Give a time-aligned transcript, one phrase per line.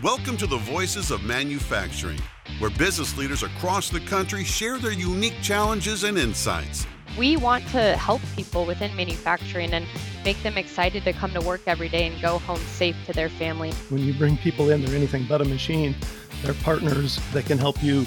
[0.00, 2.20] Welcome to the Voices of Manufacturing,
[2.60, 6.86] where business leaders across the country share their unique challenges and insights.
[7.18, 9.88] We want to help people within manufacturing and
[10.24, 13.28] make them excited to come to work every day and go home safe to their
[13.28, 13.72] family.
[13.88, 15.96] When you bring people in, they're anything but a machine.
[16.44, 18.06] They're partners that can help you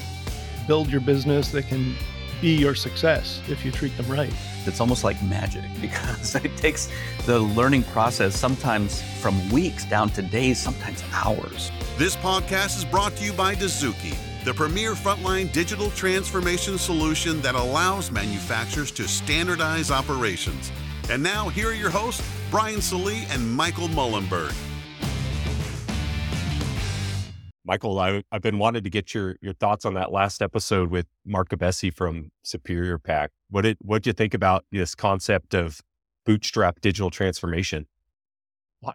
[0.66, 1.94] build your business, that can
[2.42, 4.32] be your success if you treat them right.
[4.66, 6.90] It's almost like magic because it takes
[7.24, 11.70] the learning process sometimes from weeks down to days, sometimes hours.
[11.96, 17.54] This podcast is brought to you by Dozuki, the premier frontline digital transformation solution that
[17.54, 20.72] allows manufacturers to standardize operations.
[21.08, 24.54] And now, here are your hosts, Brian Salee and Michael Mullenberg.
[27.64, 31.06] Michael, I, have been wanting to get your your thoughts on that last episode with
[31.24, 33.30] Mark Abessi from Superior Pack.
[33.50, 35.80] What did what did you think about this concept of
[36.26, 37.86] bootstrap digital transformation?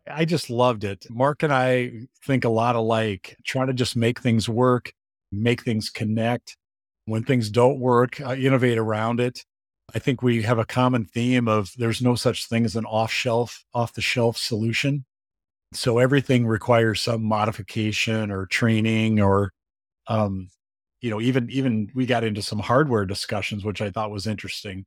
[0.05, 1.05] I just loved it.
[1.09, 4.91] Mark and I think a lot alike, trying to just make things work,
[5.31, 6.57] make things connect.
[7.05, 9.45] When things don't work, uh, innovate around it.
[9.95, 13.11] I think we have a common theme of there's no such thing as an off
[13.11, 15.05] shelf, off the shelf solution.
[15.73, 19.51] So everything requires some modification or training or,
[20.07, 20.49] um,
[21.01, 24.85] you know, even, even we got into some hardware discussions, which I thought was interesting.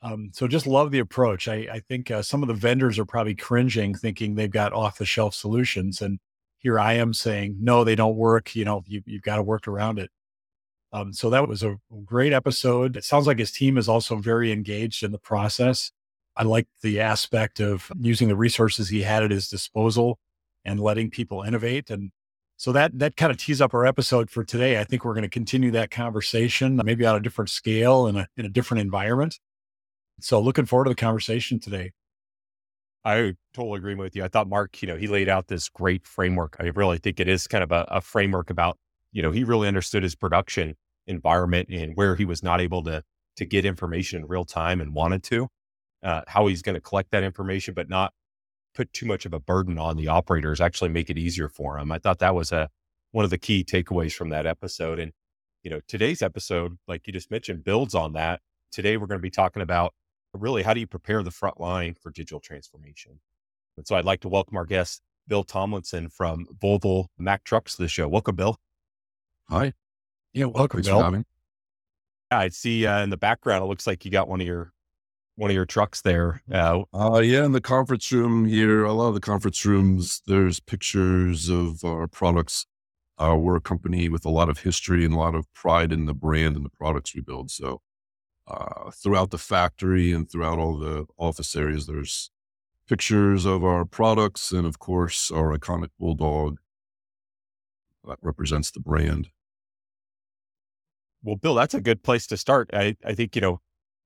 [0.00, 1.48] Um, so just love the approach.
[1.48, 4.98] I, I think uh, some of the vendors are probably cringing, thinking they've got off
[4.98, 6.02] the shelf solutions.
[6.02, 6.18] And
[6.58, 8.54] here I am saying, no, they don't work.
[8.56, 10.10] You know, you, you've got to work around it.
[10.92, 12.96] Um, so that was a great episode.
[12.96, 15.90] It sounds like his team is also very engaged in the process.
[16.36, 20.18] I like the aspect of using the resources he had at his disposal
[20.64, 21.90] and letting people innovate.
[21.90, 22.10] And
[22.56, 24.78] so that that kind of tees up our episode for today.
[24.78, 28.16] I think we're going to continue that conversation, uh, maybe on a different scale in
[28.16, 29.38] a in a different environment.
[30.20, 31.92] So looking forward to the conversation today.
[33.04, 34.22] I totally agree with you.
[34.22, 36.56] I thought Mark, you know, he laid out this great framework.
[36.60, 38.78] I really think it is kind of a, a framework about,
[39.10, 40.76] you know, he really understood his production
[41.08, 43.02] environment and where he was not able to
[43.36, 45.48] to get information in real time and wanted to
[46.02, 48.12] uh, how he's going to collect that information, but not
[48.74, 51.92] put too much of a burden on the operators, actually make it easier for them.
[51.92, 52.70] I thought that was a,
[53.10, 54.98] one of the key takeaways from that episode.
[54.98, 55.12] And,
[55.62, 58.40] you know, today's episode, like you just mentioned, builds on that.
[58.70, 59.92] Today, we're going to be talking about
[60.32, 63.20] really how do you prepare the front line for digital transformation?
[63.76, 67.82] And so I'd like to welcome our guest, Bill Tomlinson from Volvo Mack Trucks to
[67.82, 68.08] the show.
[68.08, 68.58] Welcome, Bill.
[69.50, 69.74] Hi.
[70.32, 70.98] Yeah, welcome, Thanks Bill.
[70.98, 71.24] For having.
[72.30, 74.71] Yeah, I see uh, in the background, it looks like you got one of your
[75.36, 76.42] one of your trucks there.
[76.52, 80.60] Uh, uh, yeah, in the conference room here, a lot of the conference rooms, there's
[80.60, 82.66] pictures of our products.
[83.18, 86.06] Uh, we're a company with a lot of history and a lot of pride in
[86.06, 87.50] the brand and the products we build.
[87.50, 87.80] So
[88.46, 92.30] uh, throughout the factory and throughout all the office areas, there's
[92.88, 96.58] pictures of our products and, of course, our iconic bulldog
[98.06, 99.28] that represents the brand.
[101.22, 102.70] Well, Bill, that's a good place to start.
[102.72, 103.60] I, I think, you know,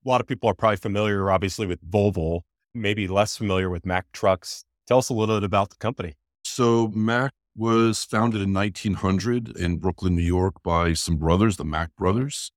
[0.07, 2.43] a lot of people are probably familiar, obviously, with Volvo,
[2.75, 4.65] maybe less familiar with Mack Trucks.
[4.87, 6.15] Tell us a little bit about the company.
[6.45, 11.91] So, Mack was founded in 1900 in Brooklyn, New York, by some brothers, the Mack
[11.97, 12.53] brothers.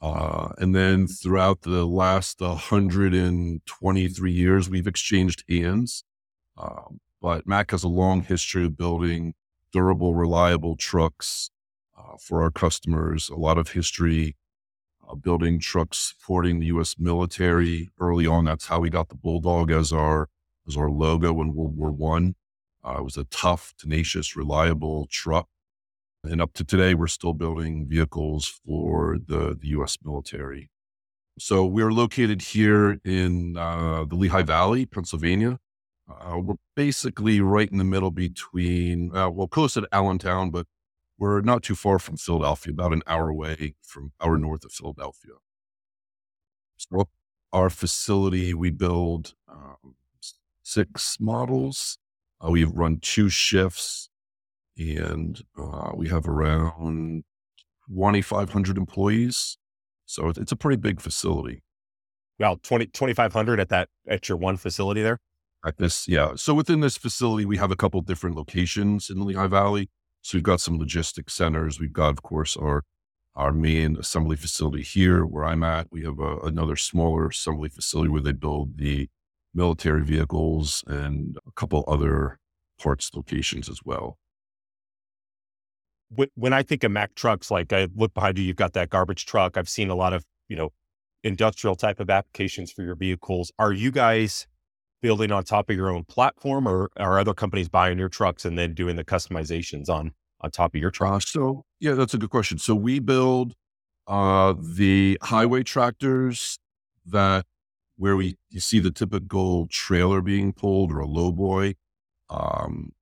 [0.00, 6.04] Uh, and then throughout the last 123 years, we've exchanged hands.
[6.56, 6.82] Uh,
[7.20, 9.34] but Mack has a long history of building
[9.72, 11.50] durable, reliable trucks
[11.96, 14.36] uh, for our customers, a lot of history
[15.16, 16.96] building trucks supporting the U.S.
[16.98, 17.90] military.
[17.98, 20.28] Early on, that's how we got the Bulldog as our
[20.66, 22.34] as our logo in World War One.
[22.84, 25.48] Uh, it was a tough, tenacious, reliable truck.
[26.24, 29.98] And up to today, we're still building vehicles for the, the U.S.
[30.04, 30.70] military.
[31.38, 35.58] So we're located here in uh, the Lehigh Valley, Pennsylvania.
[36.08, 40.66] Uh, we're basically right in the middle between, uh, well, close to Allentown, but
[41.18, 45.32] we're not too far from Philadelphia, about an hour away from hour north of Philadelphia.
[46.76, 47.08] So
[47.52, 49.96] our facility, we build um,
[50.62, 51.98] six models.
[52.44, 54.10] Uh, we run two shifts
[54.76, 57.24] and uh, we have around
[57.88, 59.58] 2,500 employees.
[60.06, 61.62] So it's a pretty big facility.
[62.38, 65.18] Well, 20, 2,500 at that, at your one facility there?
[65.66, 66.34] At this, yeah.
[66.36, 69.90] So within this facility, we have a couple different locations in the Lehigh Valley.
[70.28, 71.80] So we've got some logistics centers.
[71.80, 72.84] We've got, of course, our
[73.34, 75.86] our main assembly facility here where I'm at.
[75.90, 79.08] We have a, another smaller assembly facility where they build the
[79.54, 82.38] military vehicles and a couple other
[82.78, 84.18] parts locations as well.
[86.34, 89.24] When I think of Mack trucks, like I look behind you, you've got that garbage
[89.24, 89.56] truck.
[89.56, 90.74] I've seen a lot of, you know,
[91.24, 93.50] industrial type of applications for your vehicles.
[93.58, 94.46] Are you guys
[95.00, 98.58] building on top of your own platform or are other companies buying your trucks and
[98.58, 101.14] then doing the customizations on on top of your truck?
[101.14, 102.58] Uh, so yeah, that's a good question.
[102.58, 103.54] So we build
[104.06, 106.58] uh, the highway tractors
[107.06, 107.44] that
[107.96, 111.74] where we you see the typical trailer being pulled or a lowboy.
[112.30, 112.92] Um,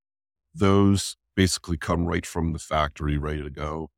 [0.55, 3.91] those basically come right from the factory, ready to go.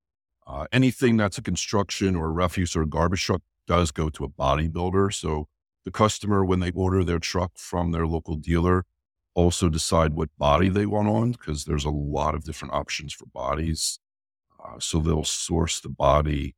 [0.46, 4.29] Uh, anything that's a construction or a refuse or garbage truck does go to a
[4.29, 5.12] bodybuilder.
[5.14, 5.46] So
[5.84, 8.84] the customer, when they order their truck from their local dealer,
[9.38, 13.26] also decide what body they want on because there's a lot of different options for
[13.26, 14.00] bodies.
[14.58, 16.56] Uh, so they'll source the body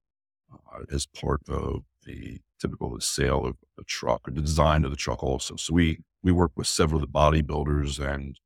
[0.50, 4.96] uh, as part of the typical sale of a truck or the design of the
[4.96, 5.56] truck also.
[5.56, 8.38] So we we work with several of the bodybuilders and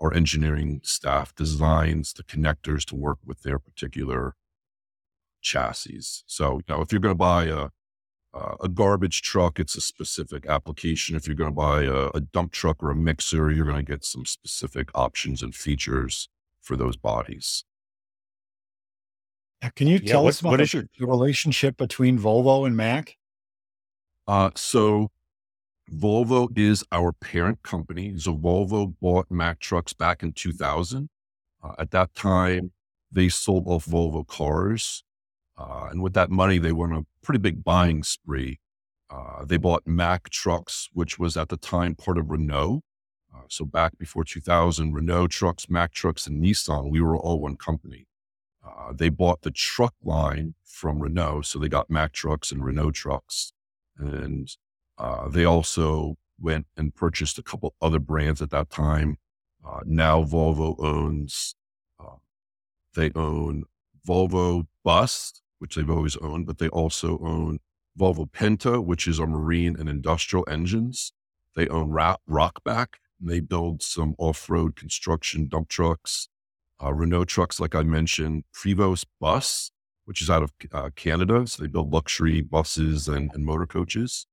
[0.00, 4.34] our engineering staff designs the connectors to work with their particular
[5.42, 6.22] chassis.
[6.26, 7.68] So, you know, if you're going to buy a,
[8.60, 11.16] a garbage truck, it's a specific application.
[11.16, 13.92] If you're going to buy a, a dump truck or a mixer, you're going to
[13.92, 16.28] get some specific options and features
[16.60, 17.64] for those bodies.
[19.74, 23.16] Can you tell us about your relationship between Volvo and Mack?
[24.28, 25.10] Uh, so
[25.92, 28.18] Volvo is our parent company.
[28.18, 31.08] So Volvo bought Mack trucks back in 2000.
[31.62, 32.72] Uh, at that time,
[33.10, 35.04] they sold off Volvo cars.
[35.56, 38.60] Uh, and with that money, they went on a pretty big buying spree.
[39.10, 42.82] Uh, they bought Mack trucks, which was at the time part of Renault.
[43.34, 47.56] Uh, so back before 2000, Renault trucks, Mack trucks, and Nissan, we were all one
[47.56, 48.06] company.
[48.64, 51.42] Uh, they bought the truck line from Renault.
[51.42, 53.52] So they got Mack trucks and Renault trucks.
[53.98, 54.48] And
[54.96, 59.18] uh, they also went and purchased a couple other brands at that time.
[59.66, 61.56] Uh, now Volvo owns,
[61.98, 62.16] uh,
[62.94, 63.64] they own
[64.06, 67.58] Volvo Bus, which they've always owned, but they also own
[67.98, 71.12] Volvo Penta, which is our marine and industrial engines.
[71.54, 72.88] They own Ra- Rokbak.
[73.18, 76.28] And they build some off-road construction dump trucks,
[76.82, 79.70] uh, Renault trucks, like I mentioned, Prevost Bus,
[80.04, 81.46] which is out of uh, Canada.
[81.46, 84.26] So they build luxury buses and, and motor coaches.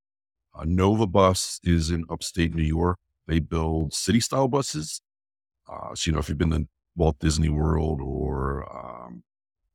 [0.54, 3.00] Uh, Nova Bus is in upstate New York.
[3.26, 5.02] They build city style buses.
[5.66, 6.68] Uh, so, you know, if you've been to
[6.98, 9.24] Walt Disney World or, um,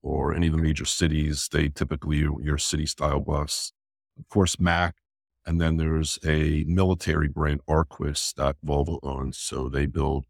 [0.02, 3.72] or any of the major cities, they typically your city style bus.
[4.18, 4.96] Of course, Mack.
[5.46, 9.38] And then there's a military brand, Arquus, that Volvo owns.
[9.38, 10.26] So they build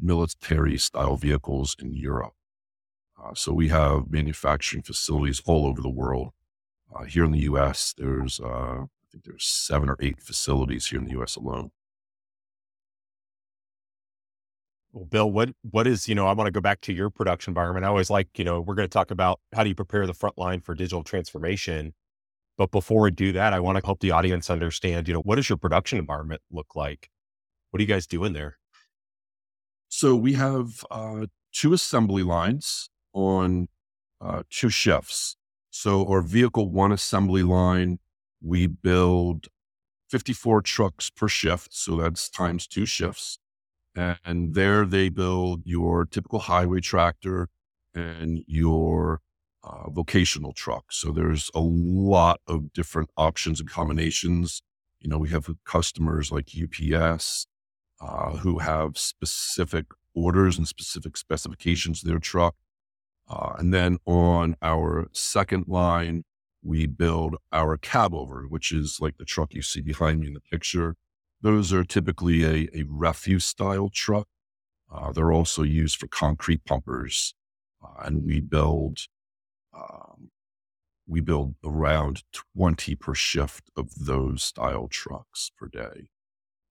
[0.00, 2.34] military style vehicles in Europe.
[3.20, 6.32] Uh, so we have manufacturing facilities all over the world.
[6.94, 8.84] Uh, here in the U.S., there's uh,
[9.16, 11.36] think there's seven or eight facilities here in the U.S.
[11.36, 11.70] alone.
[14.96, 16.26] Well, Bill, what what is you know?
[16.26, 17.84] I want to go back to your production environment.
[17.84, 20.14] I always like you know we're going to talk about how do you prepare the
[20.14, 21.92] front line for digital transformation,
[22.56, 25.06] but before we do that, I want to help the audience understand.
[25.06, 27.10] You know, what does your production environment look like?
[27.70, 28.56] What are you guys doing there?
[29.90, 33.68] So we have uh, two assembly lines on
[34.22, 35.36] uh, two shifts.
[35.68, 37.98] So our vehicle one assembly line
[38.42, 39.48] we build
[40.08, 41.74] 54 trucks per shift.
[41.74, 43.38] So that's times two shifts.
[43.96, 47.48] And there they build your typical highway tractor
[47.94, 49.20] and your
[49.64, 50.92] uh, vocational truck.
[50.92, 54.62] So there's a lot of different options and combinations.
[55.00, 57.46] You know, we have customers like UPS
[58.00, 62.54] uh, who have specific orders and specific specifications to their truck.
[63.28, 66.24] Uh, and then on our second line,
[66.62, 70.34] we build our cab over, which is like the truck you see behind me in
[70.34, 70.96] the picture.
[71.46, 74.26] Those are typically a, a refuse style truck.
[74.92, 77.36] Uh, they're also used for concrete pumpers.
[77.80, 78.98] Uh, and we build,
[79.72, 80.32] um,
[81.06, 82.24] we build around
[82.56, 86.08] 20 per shift of those style trucks per day.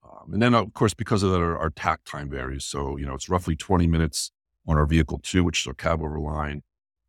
[0.03, 2.65] Um, and then, of course, because of that, our, our takt time varies.
[2.65, 4.32] So, you know, it's roughly 20 minutes
[4.67, 6.63] on our vehicle two, which is our cab over line.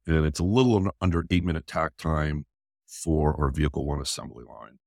[0.06, 2.46] And it's a little under eight minute takt time
[2.86, 4.78] for our vehicle one assembly line.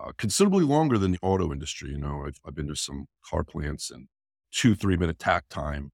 [0.00, 1.90] Uh, considerably longer than the auto industry.
[1.90, 4.06] You know, I've, I've been to some car plants and
[4.52, 5.90] two, three minute takt time.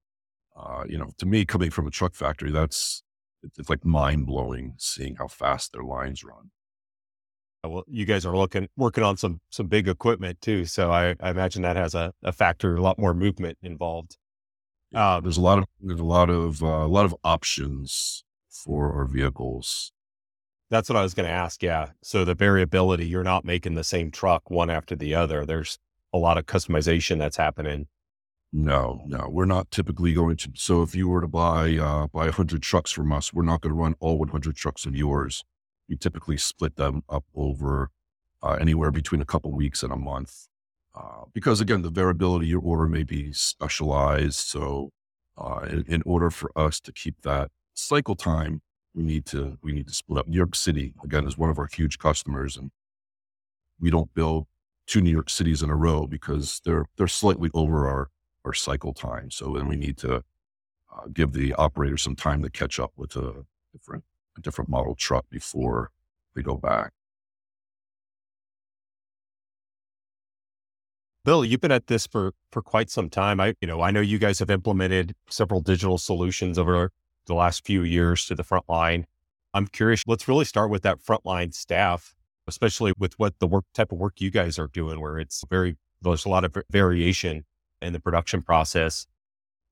[0.55, 3.03] Uh, you know, to me, coming from a truck factory, that's
[3.57, 6.51] it's like mind blowing seeing how fast their lines run.
[7.63, 11.31] Well, you guys are looking working on some some big equipment too, so I, I
[11.31, 14.17] imagine that has a, a factor, a lot more movement involved.
[14.93, 18.93] Um, there's a lot of there's a lot of uh, a lot of options for
[18.93, 19.91] our vehicles.
[20.69, 21.61] That's what I was going to ask.
[21.63, 21.91] Yeah.
[22.01, 25.45] So the variability, you're not making the same truck one after the other.
[25.45, 25.77] There's
[26.13, 27.87] a lot of customization that's happening.
[28.51, 30.51] No, no, we're not typically going to.
[30.55, 33.73] So if you were to buy uh, buy 100 trucks from us, we're not going
[33.75, 35.43] to run all 100 trucks of yours.
[35.89, 37.91] We typically split them up over
[38.41, 40.47] uh, anywhere between a couple weeks and a month,
[40.95, 44.37] uh, because again, the variability your order may be specialized.
[44.37, 44.91] So
[45.37, 48.61] Uh, in, in order for us to keep that cycle time,
[48.95, 50.27] we need to we need to split up.
[50.27, 52.71] New York City again is one of our huge customers, and
[53.79, 54.47] we don't build
[54.87, 58.09] two New York cities in a row because they're they're slightly over our
[58.45, 59.29] our cycle time.
[59.31, 63.15] So then we need to uh, give the operator some time to catch up with
[63.15, 64.05] a different
[64.37, 65.91] a different model truck before
[66.35, 66.91] we go back.
[71.25, 73.39] Bill, you've been at this for for quite some time.
[73.41, 76.91] I, you know, I know you guys have implemented several digital solutions over
[77.25, 79.05] the last few years to the front line.
[79.53, 80.03] I'm curious.
[80.05, 82.13] Let's really start with that frontline staff,
[82.47, 85.77] especially with what the work type of work you guys are doing, where it's very
[86.01, 87.45] there's a lot of variation
[87.81, 89.07] in the production process.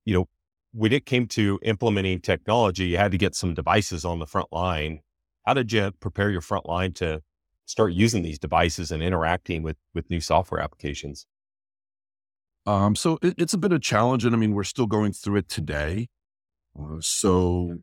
[0.06, 0.26] You know,
[0.72, 4.48] when it came to implementing technology, you had to get some devices on the front
[4.52, 5.02] line.
[5.46, 7.22] How did you prepare your front line to
[7.66, 11.26] start using these devices and interacting with with new software applications?
[12.66, 15.12] Um, so it, it's a bit of a challenge, and I mean we're still going
[15.14, 16.08] through it today.
[16.78, 17.80] Uh, so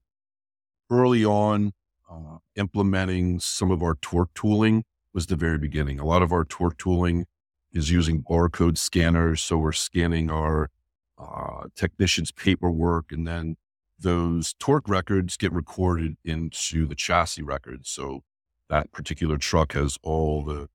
[0.90, 1.72] early on,
[2.10, 5.98] uh, implementing some of our torque tooling was the very beginning.
[6.00, 7.26] A lot of our torque tooling
[7.72, 10.70] is using barcode scanners, so we're scanning our
[11.18, 13.56] uh, technicians' paperwork, and then
[13.98, 17.90] those torque records get recorded into the chassis records.
[17.90, 18.22] So
[18.68, 20.68] that particular truck has all the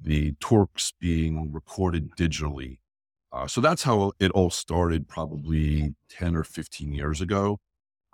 [0.00, 2.78] the torques being recorded digitally
[3.32, 7.58] uh, so that's how it all started, probably ten or fifteen years ago.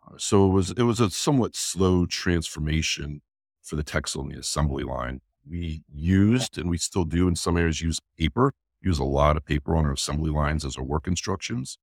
[0.07, 3.23] Uh, so it was it was a somewhat slow transformation
[3.63, 5.21] for the techs on the assembly line.
[5.49, 9.45] We used and we still do in some areas use paper, use a lot of
[9.45, 11.79] paper on our assembly lines as our work instructions.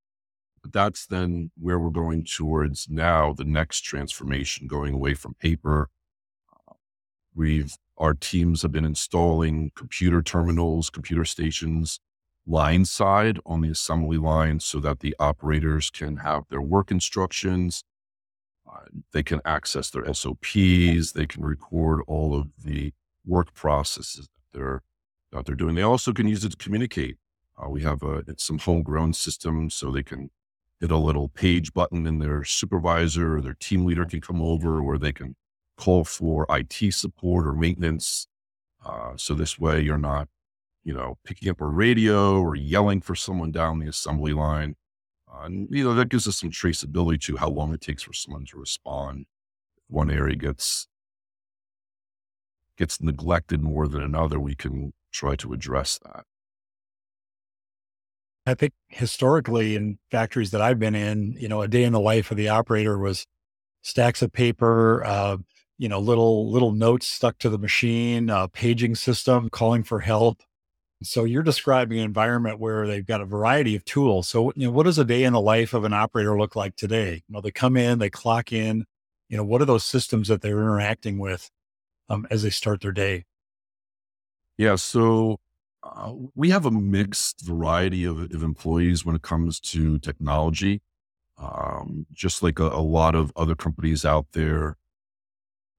[0.62, 5.90] But that's then where we're going towards now, the next transformation, going away from paper.
[6.52, 6.74] Uh,
[7.34, 12.00] we've our teams have been installing computer terminals, computer stations
[12.46, 17.84] line side on the assembly line so that the operators can have their work instructions.
[18.70, 18.80] Uh,
[19.14, 21.12] they can access their SOPs.
[21.12, 22.94] They can record all of the
[23.26, 24.82] work processes that they're,
[25.32, 25.76] that they're doing.
[25.76, 27.18] They also can use it to communicate.
[27.62, 30.32] Uh, we have a, some homegrown systems so they can
[30.80, 34.82] hit a little page button and their supervisor or their team leader can come over
[34.82, 35.36] where they can
[35.78, 38.28] call for IT support or maintenance.
[38.84, 40.28] Uh, so this way you're not
[40.84, 44.76] you know, picking up a radio or yelling for someone down the assembly line.
[45.32, 48.14] Uh, and, you know, that gives us some traceability to how long it takes for
[48.14, 49.26] someone to respond.
[49.78, 50.88] If one area gets
[52.78, 56.26] gets neglected more than another, we can try to address that.
[58.46, 62.00] I think historically in factories that I've been in, you know, a day in the
[62.00, 63.28] life of the operator was
[63.84, 65.38] stacks of paper, uh,
[65.78, 70.42] you know, little little notes stuck to the machine, paging system, calling for help.
[71.04, 74.28] So you're describing an environment where they've got a variety of tools.
[74.28, 76.76] So, you know, what does a day in the life of an operator look like
[76.76, 77.24] today?
[77.28, 78.86] You know, they come in, they clock in,
[79.28, 81.50] you know, what are those systems that they're interacting with
[82.10, 83.26] um, as they start their day?
[84.58, 84.76] Yeah.
[84.76, 85.40] So
[85.82, 90.82] uh, we have a mixed variety of, of, employees when it comes to technology.
[91.40, 94.78] Um, just like a, a lot of other companies out there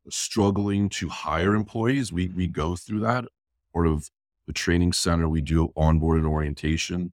[0.09, 3.27] struggling to hire employees, we, we go through that
[3.73, 4.11] sort of
[4.53, 7.13] the training center, we do onboard and orientation.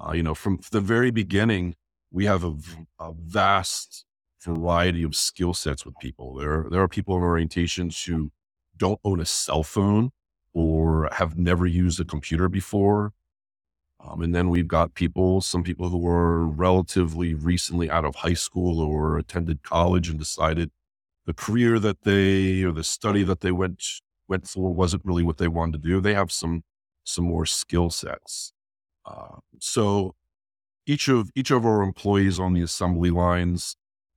[0.00, 1.74] Uh, you know, from the very beginning,
[2.12, 2.54] we have a,
[3.00, 4.04] a vast
[4.40, 6.34] variety of skill sets with people.
[6.34, 8.30] There, there are people in orientations who
[8.76, 10.10] don't own a cell phone
[10.54, 13.12] or have never used a computer before.
[14.00, 18.34] Um, and then we've got people, some people who are relatively recently out of high
[18.34, 20.70] school or attended college and decided
[21.26, 23.82] the career that they or the study that they went
[24.28, 26.00] went for wasn't really what they wanted to do.
[26.00, 26.62] They have some
[27.08, 28.52] some more skill sets.
[29.06, 30.14] Uh, so
[30.86, 33.76] each of each of our employees on the assembly lines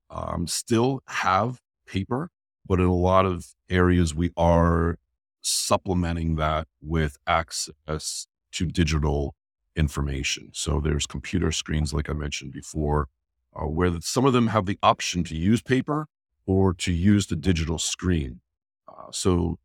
[0.10, 2.30] um, still have paper,
[2.68, 4.98] but in a lot of areas we are
[5.42, 9.36] supplementing that with access to digital
[9.76, 10.50] information.
[10.52, 13.08] So there's computer screens, like I mentioned before,
[13.56, 16.08] uh, where some of them have the option to use paper
[16.46, 18.42] or to use the digital screen.
[18.88, 19.58] Uh, so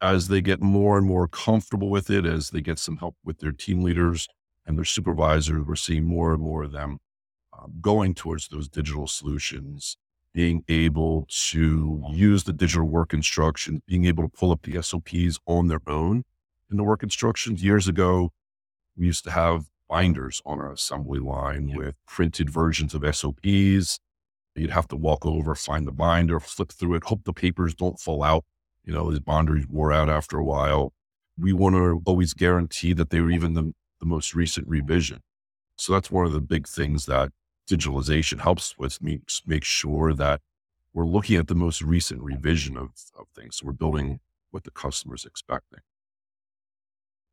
[0.00, 3.38] as they get more and more comfortable with it, as they get some help with
[3.38, 4.28] their team leaders
[4.66, 6.98] and their supervisors, we're seeing more and more of them
[7.52, 9.96] uh, going towards those digital solutions,
[10.32, 15.38] being able to use the digital work instructions, being able to pull up the SOPs
[15.46, 16.24] on their own
[16.70, 17.62] in the work instructions.
[17.62, 18.32] Years ago,
[18.96, 21.76] we used to have binders on our assembly line yeah.
[21.76, 23.98] with printed versions of SOPs.
[24.54, 27.98] You'd have to walk over, find the binder, flip through it, hope the papers don't
[27.98, 28.44] fall out
[28.84, 30.92] you know, his boundaries wore out after a while.
[31.38, 35.20] We want to always guarantee that they were even the, the most recent revision.
[35.76, 37.30] So that's one of the big things that
[37.68, 40.40] digitalization helps with makes make sure that
[40.92, 43.56] we're looking at the most recent revision of, of things.
[43.56, 44.20] So we're building
[44.50, 45.80] what the customer's expecting.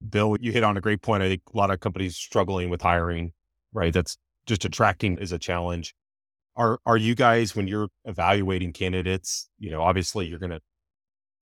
[0.08, 1.24] Bill, you hit on a great point.
[1.24, 3.34] I think a lot of companies struggling with hiring,
[3.74, 3.92] right?
[3.92, 5.96] That's just attracting is a challenge.
[6.56, 10.62] Are are you guys when you're evaluating candidates, you know, obviously you're going to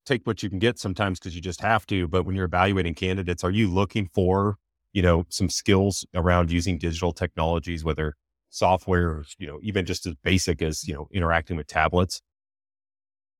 [0.05, 2.93] take what you can get sometimes because you just have to, but when you're evaluating
[2.93, 4.57] candidates, are you looking for,
[4.93, 8.15] you know, some skills around using digital technologies whether
[8.49, 12.21] software or, you know, even just as basic as, you know, interacting with tablets?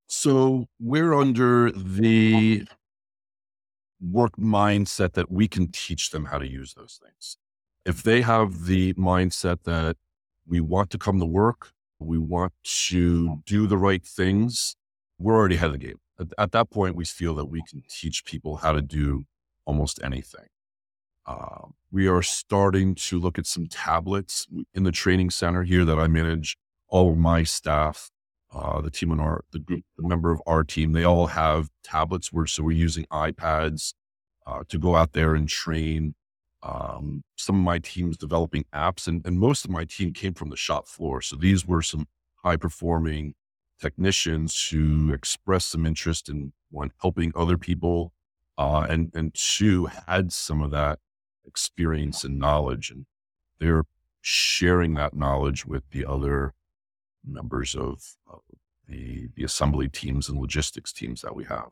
[0.08, 2.68] So we're under the
[4.02, 7.38] work mindset that we can teach them how to use those things.
[7.86, 9.98] If they have the mindset that
[10.48, 13.34] we want to come to work, we want to hmm.
[13.46, 14.76] do the right things,
[15.18, 16.00] we're already ahead of the game.
[16.20, 19.26] At, at that point, we feel that we can teach people how to do
[19.66, 20.48] almost anything.
[21.26, 26.00] Uh, we are starting to look at some tablets in the training center here that
[26.00, 26.58] I manage.
[26.88, 28.12] All of my staff,
[28.54, 31.70] uh, the team on our, the group, the member of our team, they all have
[31.84, 32.32] tablets.
[32.32, 33.94] Where so we're using iPads
[34.46, 36.14] uh, to go out there and train.
[36.62, 40.50] Um, some of my teams developing apps, and, and most of my team came from
[40.50, 41.22] the shop floor.
[41.22, 42.08] So these were some
[42.44, 43.34] high performing
[43.80, 48.14] technicians who expressed some interest in one helping other people,
[48.58, 51.00] uh, and and two had some of that
[51.46, 53.06] experience and knowledge, and
[53.60, 53.86] they're
[54.22, 56.54] sharing that knowledge with the other
[57.26, 58.42] members of, of
[58.88, 61.72] the the assembly teams and logistics teams that we have.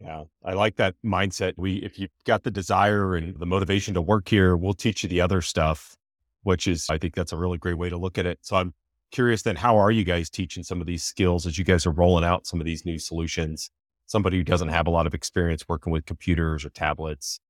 [0.00, 1.54] Yeah, I like that mindset.
[1.56, 5.08] We, if you've got the desire and the motivation to work here, we'll teach you
[5.08, 5.96] the other stuff,
[6.42, 8.38] which is, I think that's a really great way to look at it.
[8.42, 8.74] So I'm
[9.10, 11.90] curious then, how are you guys teaching some of these skills as you guys are
[11.92, 13.70] rolling out some of these new solutions?
[14.06, 17.40] Somebody who doesn't have a lot of experience working with computers or tablets,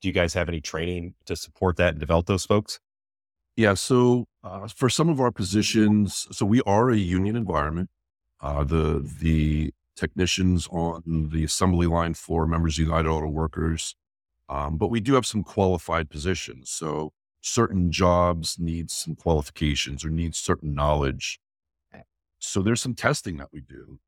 [0.00, 2.80] do you guys have any training to support that and develop those folks?
[3.56, 3.74] Yeah.
[3.74, 7.90] So uh, for some of our positions, so we are a union environment.
[8.40, 13.96] Uh, the the technicians on the assembly line floor, members of United Auto Workers,
[14.48, 16.70] um, but we do have some qualified positions.
[16.70, 17.12] So
[17.46, 21.38] certain jobs need some qualifications or need certain knowledge.
[21.94, 22.02] Eh.
[22.38, 24.00] So there's some testing that we do.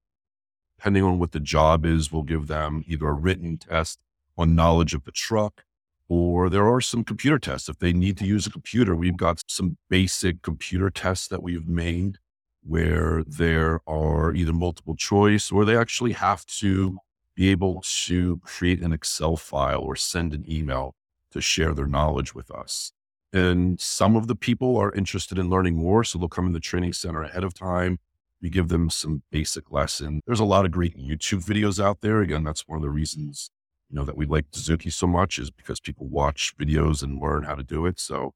[0.77, 3.99] Depending on what the job is, we'll give them either a written test
[4.37, 5.65] on knowledge of the truck,
[6.09, 7.69] or there are some computer tests.
[7.69, 11.67] If they need to use a computer, we've got some basic computer tests that we've
[11.67, 12.19] made
[12.63, 16.99] where there are either multiple choice or they actually have to
[17.35, 20.95] be able to create an Excel file or send an email
[21.31, 22.93] to share their knowledge with us.
[23.33, 26.05] And some of the people are interested in learning more.
[26.05, 27.99] So they'll come in the training center ahead of time.
[28.41, 30.21] We give them some basic lesson.
[30.27, 32.21] There's a lot of great YouTube videos out there.
[32.21, 33.51] Again, that's one of the reasons,
[33.91, 37.43] you know, that we like Dozuki so much is because people watch videos and learn
[37.43, 37.99] how to do it.
[37.99, 38.35] So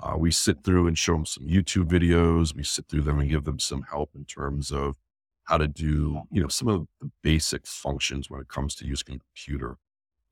[0.00, 2.54] uh, we sit through and show them some YouTube videos.
[2.54, 4.96] We sit through them and give them some help in terms of
[5.44, 9.16] how to do, you know, some of the basic functions when it comes to using
[9.16, 9.78] a computer.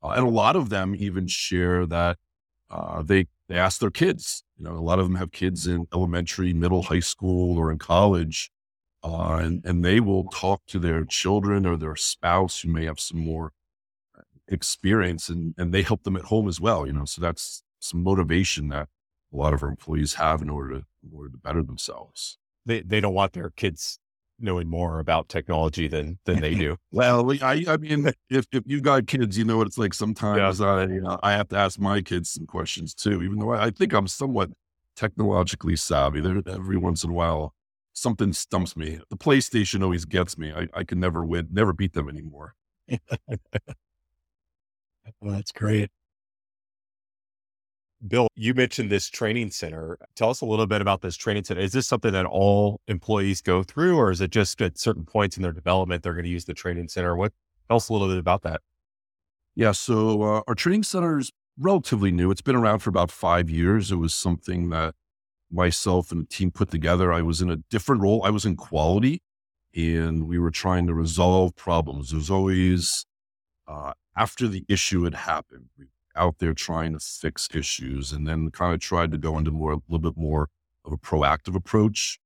[0.03, 2.17] Uh, and a lot of them even share that
[2.69, 4.43] uh, they they ask their kids.
[4.57, 7.77] You know, a lot of them have kids in elementary, middle, high school, or in
[7.77, 8.51] college,
[9.03, 12.99] uh, and and they will talk to their children or their spouse who may have
[12.99, 13.53] some more
[14.47, 16.85] experience, and and they help them at home as well.
[16.85, 18.89] You know, so that's some motivation that
[19.33, 22.37] a lot of our employees have in order to in order to better themselves.
[22.65, 23.99] They they don't want their kids
[24.39, 26.77] knowing more about technology than than they do.
[26.91, 29.93] well, I I mean, if if you've got kids, you know what it's like.
[29.93, 30.65] Sometimes yeah.
[30.65, 33.65] I you know, I have to ask my kids some questions too, even though I,
[33.65, 34.51] I think I'm somewhat
[34.95, 36.21] technologically savvy.
[36.21, 37.53] There every once in a while
[37.97, 38.99] something stumps me.
[39.09, 40.53] The PlayStation always gets me.
[40.53, 42.53] I, I can never win, never beat them anymore.
[42.89, 42.99] well,
[45.21, 45.89] that's great.
[48.05, 49.97] Bill, you mentioned this training center.
[50.15, 51.61] Tell us a little bit about this training center.
[51.61, 55.35] Is this something that all employees go through, or is it just at certain points
[55.35, 57.15] in their development they're going to use the training center?
[57.15, 57.33] What
[57.67, 58.61] tell us a little bit about that?
[59.55, 62.29] Yeah, so uh, our training center is relatively new.
[62.29, 63.91] It's been around for about five years.
[63.91, 64.93] It was something that
[65.51, 67.11] myself and the team put together.
[67.11, 68.21] I was in a different role.
[68.23, 69.23] I was in quality,
[69.75, 72.11] and we were trying to resolve problems.
[72.11, 73.07] There's always
[73.67, 75.69] uh, after the issue had happened.
[75.79, 75.85] We
[76.17, 79.73] out there trying to fix issues and then kind of tried to go into more,
[79.73, 80.49] a little bit more
[80.85, 82.19] of a proactive approach.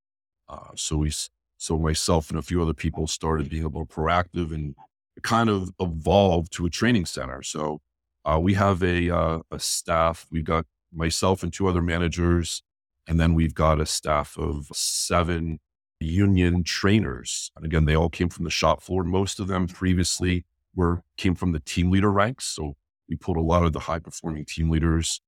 [0.50, 1.12] Uh, so we,
[1.58, 4.76] so myself and a few other people started being a little proactive and
[5.24, 7.44] kind of evolved to a training center.
[7.44, 7.82] So
[8.26, 12.64] uh, we have a, uh, a staff, we've got myself and two other managers,
[13.08, 15.60] and then we've got a staff of seven
[16.00, 17.52] union trainers.
[17.56, 19.04] And again, they all came from the shop floor.
[19.04, 22.46] Most of them previously were came from the team leader ranks.
[22.46, 22.76] So
[23.12, 25.20] we pulled a lot of the high performing team leaders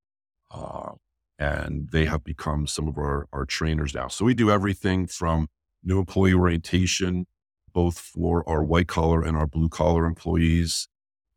[0.52, 0.91] uh,
[1.38, 4.08] and they have become some of our, our trainers now.
[4.08, 5.50] So we do everything from
[5.84, 7.28] new employee orientation,
[7.74, 10.88] both for our white collar and our blue collar employees.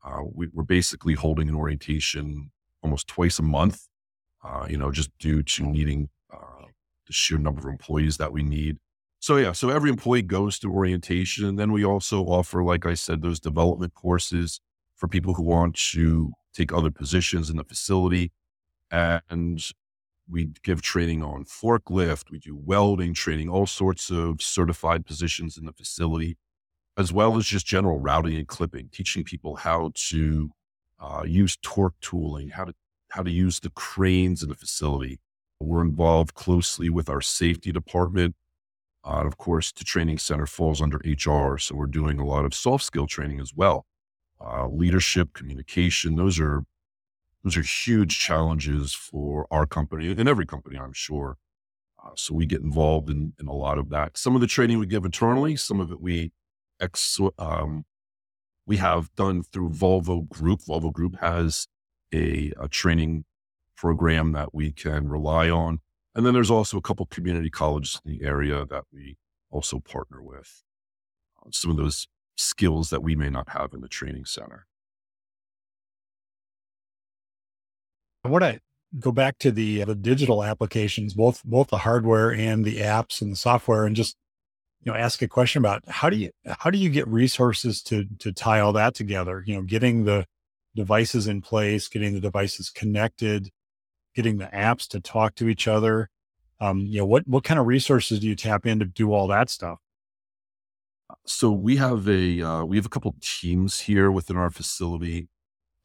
[0.05, 3.89] Uh, we, are basically holding an orientation almost twice a month,
[4.45, 6.67] uh, you know, just due to needing uh,
[7.09, 8.77] the sheer number of employees that we need.
[9.19, 12.95] So yeah, so every employee goes to orientation, and then we also offer, like I
[12.95, 14.61] said, those development courses
[14.97, 18.33] for people who want to take other positions in the facility.
[18.91, 19.63] And
[20.29, 25.67] we give training on forklift, we do welding training, all sorts of certified positions in
[25.67, 26.37] the facility,
[26.97, 30.51] as well as just general routing and clipping, teaching people how to
[30.99, 32.75] uh, use torque tooling, how to
[33.11, 35.21] how to use the cranes in the facility.
[35.61, 38.35] We're involved closely with our safety department.
[39.05, 42.53] Uh, of course, the training center falls under HR, so we're doing a lot of
[42.53, 43.87] soft skill training as well.
[44.38, 46.64] Uh, leadership, communication, those are
[47.42, 51.37] those are huge challenges for our company and every company, I'm sure.
[52.05, 54.18] Uh, so we get involved in, in a lot of that.
[54.18, 56.33] Some of the training we give internally, some of it we
[56.81, 57.85] ex, um,
[58.66, 60.62] we have done through Volvo Group.
[60.62, 61.68] Volvo Group has
[62.12, 63.25] a, a training
[63.77, 65.79] program that we can rely on.
[66.14, 69.18] And then there's also a couple community colleges in the area that we
[69.51, 70.64] also partner with.
[71.40, 74.66] Uh, some of those skills that we may not have in the training center.
[78.25, 78.61] I want to
[78.99, 83.33] go back to the the digital applications, both both the hardware and the apps and
[83.33, 84.16] the software, and just
[84.83, 88.07] you know ask a question about how do you how do you get resources to
[88.18, 89.42] to tie all that together?
[89.46, 90.27] You know, getting the
[90.75, 93.51] devices in place, getting the devices connected,
[94.14, 96.11] getting the apps to talk to each other.
[96.61, 99.29] Um, you know, what what kind of resources do you tap in to do all
[99.29, 99.79] that stuff?
[101.27, 105.29] So we have a uh, we have a couple teams here within our facility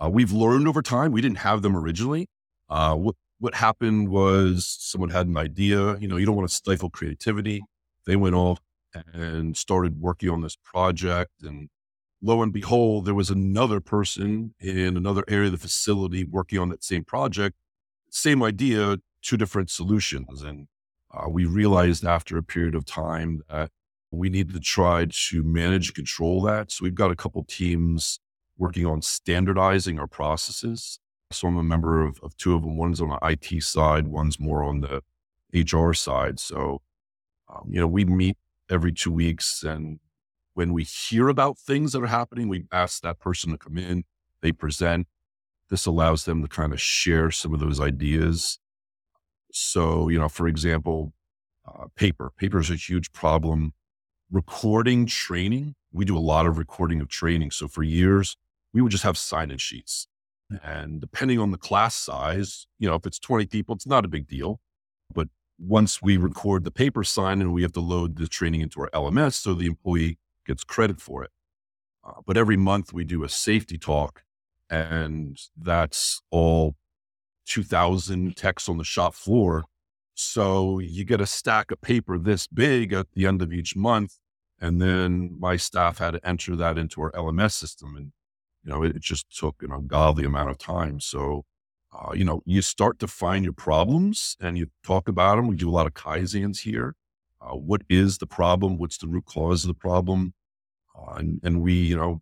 [0.04, 1.12] uh, we've learned over time.
[1.12, 2.27] We didn't have them originally.
[2.69, 5.97] Uh, what what happened was someone had an idea.
[5.99, 7.63] You know, you don't want to stifle creativity.
[8.06, 8.60] They went off
[9.13, 11.69] and started working on this project, and
[12.21, 16.69] lo and behold, there was another person in another area of the facility working on
[16.69, 17.58] that same project,
[18.10, 20.67] same idea, two different solutions, and
[21.13, 23.71] uh, we realized after a period of time that
[24.12, 26.71] we need to try to manage and control that.
[26.71, 28.19] So we've got a couple teams
[28.58, 31.00] working on standardizing our processes.
[31.32, 32.78] So I'm a member of, of two of them.
[32.78, 35.02] One's on the IT side, one's more on the
[35.54, 36.39] HR side.
[36.39, 36.82] So,
[37.50, 38.38] um, you know, we meet
[38.69, 39.63] every two weeks.
[39.63, 40.00] And
[40.54, 44.04] when we hear about things that are happening, we ask that person to come in,
[44.41, 45.08] they present.
[45.69, 48.60] This allows them to kind of share some of those ideas.
[49.54, 51.13] So, you know, for example,
[51.65, 52.32] uh, paper.
[52.38, 53.74] Paper is a huge problem.
[54.32, 57.52] Recording training we do a lot of recording of training.
[57.52, 58.38] So for years,
[58.74, 60.08] we would just have sign in sheets.
[60.63, 64.10] And depending on the class size, you know, if it's 20 people, it's not a
[64.10, 64.60] big deal.
[65.13, 68.82] But once we record the paper sign and we have to load the training into
[68.82, 71.32] our LMS so the employee gets credit for it.
[72.04, 74.24] Uh, but every month we do a safety talk,
[74.70, 76.76] and that's all
[77.46, 79.65] 2,000 texts on the shop floor.
[80.15, 84.17] So you get a stack of paper this big at the end of each month
[84.62, 87.95] and then my staff had to enter that into our LMS system.
[87.95, 88.12] And,
[88.63, 91.00] you know, it, it just took an ungodly amount of time.
[91.00, 91.45] So,
[91.91, 95.47] uh, you know, you start to find your problems and you talk about them.
[95.47, 96.95] We do a lot of Kaizens here.
[97.41, 98.78] Uh, what is the problem?
[98.78, 100.36] What's the root cause of the problem?
[100.95, 102.21] Uh, and, and we, you know,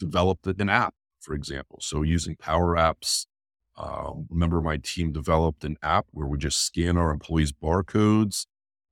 [0.00, 1.78] developed an app, for example.
[1.80, 3.26] So using Power Apps,
[3.76, 8.46] uh, member of my team developed an app where we just scan our employees' barcodes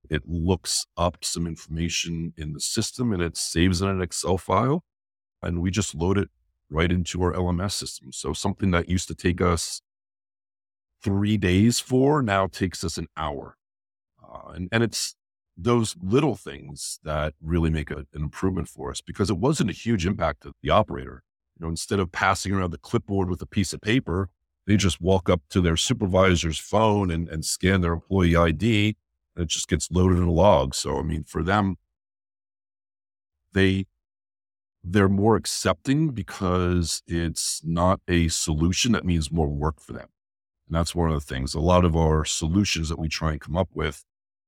[0.09, 4.83] it looks up some information in the system and it saves in an Excel file.
[5.41, 6.29] And we just load it
[6.69, 8.11] right into our LMS system.
[8.11, 9.81] So something that used to take us
[11.03, 13.57] three days for now takes us an hour.
[14.23, 15.15] Uh, and, and it's
[15.57, 19.73] those little things that really make a, an improvement for us because it wasn't a
[19.73, 21.23] huge impact to the operator.
[21.57, 24.29] You know, instead of passing around the clipboard with a piece of paper,
[24.67, 28.97] they just walk up to their supervisor's phone and, and scan their employee ID
[29.35, 30.75] it just gets loaded in a log.
[30.75, 31.77] So, I mean, for them,
[33.53, 33.85] they,
[34.83, 40.07] they're more accepting because it's not a solution that means more work for them.
[40.67, 41.53] And that's one of the things.
[41.53, 44.03] A lot of our solutions that we try and come up with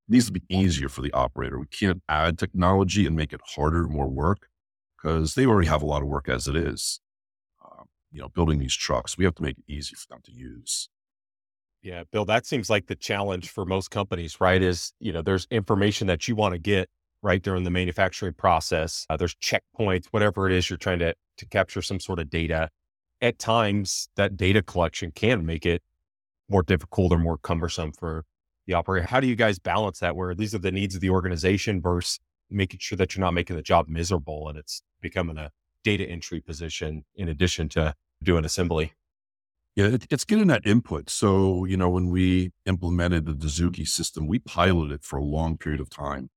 [0.08, 1.60] needs to be easier for the operator.
[1.60, 4.48] We can't add technology and make it harder, more work,
[4.96, 7.02] because they already have a lot of work as it is.
[7.64, 10.32] Uh, you know, building these trucks, we have to make it easy for them to
[10.32, 10.90] use.
[11.88, 14.62] Yeah, Bill, that seems like the challenge for most companies, right?
[14.62, 16.90] Is, you know, there's information that you want to get
[17.22, 19.06] right during the manufacturing process.
[19.10, 22.68] Uh, there's checkpoints, whatever it is you're trying to, to capture some sort of data.
[23.22, 25.82] At times, that data collection can make it
[26.50, 28.26] more difficult or more cumbersome for
[28.66, 29.08] the operator.
[29.08, 32.20] How do you guys balance that where these are the needs of the organization versus
[32.50, 35.52] making sure that you're not making the job miserable and it's becoming a
[35.86, 38.92] data entry position in addition to doing assembly?
[39.78, 41.08] Yeah, it, it's getting that input.
[41.08, 45.80] So, you know, when we implemented the Dozuki system, we piloted for a long period
[45.80, 46.32] of time.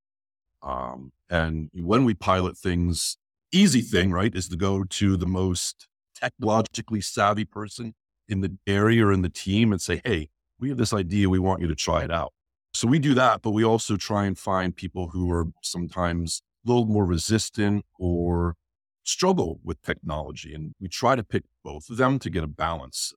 [0.62, 3.16] Um, and when we pilot things,
[3.50, 7.94] easy thing, right, is to go to the most technologically savvy person
[8.28, 11.30] in the area or in the team and say, hey, we have this idea.
[11.30, 12.34] We want you to try it out.
[12.74, 16.68] So we do that, but we also try and find people who are sometimes a
[16.68, 18.56] little more resistant or
[19.02, 20.52] struggle with technology.
[20.52, 23.14] And we try to pick both of them to get a balance.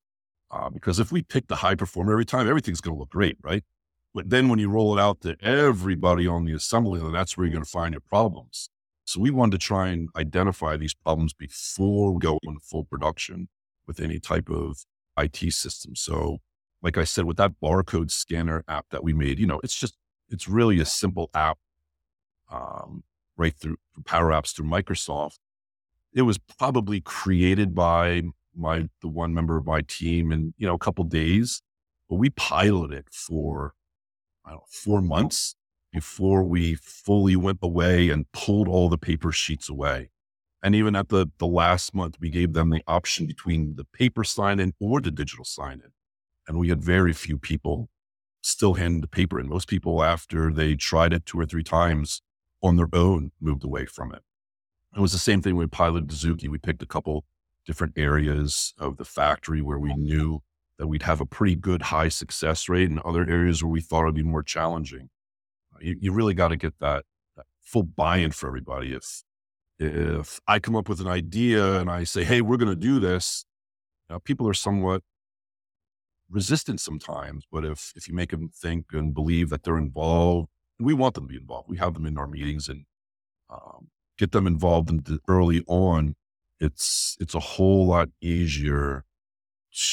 [0.53, 3.37] Uh, because if we pick the high performer every time, everything's going to look great,
[3.41, 3.63] right?
[4.13, 7.45] But then when you roll it out to everybody on the assembly line, that's where
[7.45, 8.69] you're going to find your problems.
[9.05, 13.49] So we wanted to try and identify these problems before we go into full production
[13.87, 14.85] with any type of
[15.17, 15.95] IT system.
[15.95, 16.37] So
[16.83, 19.97] like I said, with that barcode scanner app that we made, you know, it's just,
[20.29, 21.57] it's really a simple app,
[22.51, 23.03] um,
[23.37, 25.39] right through Power Apps through Microsoft.
[26.13, 28.21] It was probably created by
[28.55, 31.61] my, the one member of my team in, you know, a couple days,
[32.09, 33.73] but we piloted for,
[34.45, 35.55] I don't know, four months
[35.91, 40.09] before we fully went away and pulled all the paper sheets away.
[40.63, 44.23] And even at the, the last month, we gave them the option between the paper
[44.23, 45.91] sign in or the digital sign in.
[46.47, 47.89] And we had very few people
[48.41, 49.49] still hand the paper in.
[49.49, 52.21] Most people, after they tried it two or three times
[52.61, 54.21] on their own, moved away from it.
[54.95, 56.47] It was the same thing when we piloted Dozuki.
[56.47, 57.25] We picked a couple
[57.65, 60.41] different areas of the factory where we knew
[60.77, 64.03] that we'd have a pretty good high success rate and other areas where we thought
[64.03, 65.09] it'd be more challenging.
[65.79, 67.05] You, you really got to get that,
[67.37, 68.93] that full buy-in for everybody.
[68.93, 69.23] If,
[69.79, 72.99] if I come up with an idea and I say, Hey, we're going to do
[72.99, 73.45] this,
[74.09, 75.03] you know, people are somewhat
[76.29, 80.49] resistant sometimes, but if if you make them think and believe that they're involved,
[80.79, 81.69] we want them to be involved.
[81.69, 82.85] We have them in our meetings and
[83.49, 86.15] um, get them involved in the, early on.
[86.59, 89.05] It's it's a whole lot easier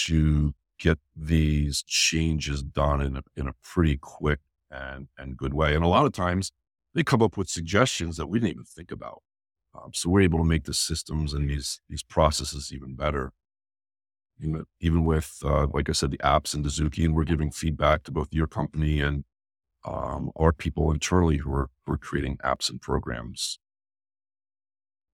[0.07, 5.75] to get these changes done in a, in a pretty quick and and good way.
[5.75, 6.53] And a lot of times
[6.95, 9.23] they come up with suggestions that we didn't even think about.
[9.75, 13.33] Um, so we're able to make the systems and these these processes even better
[14.43, 18.03] even even with, uh, like I said, the apps and Dozuki, and we're giving feedback
[18.05, 19.25] to both your company and
[19.85, 23.59] um, our people internally who are, who are creating apps and programs.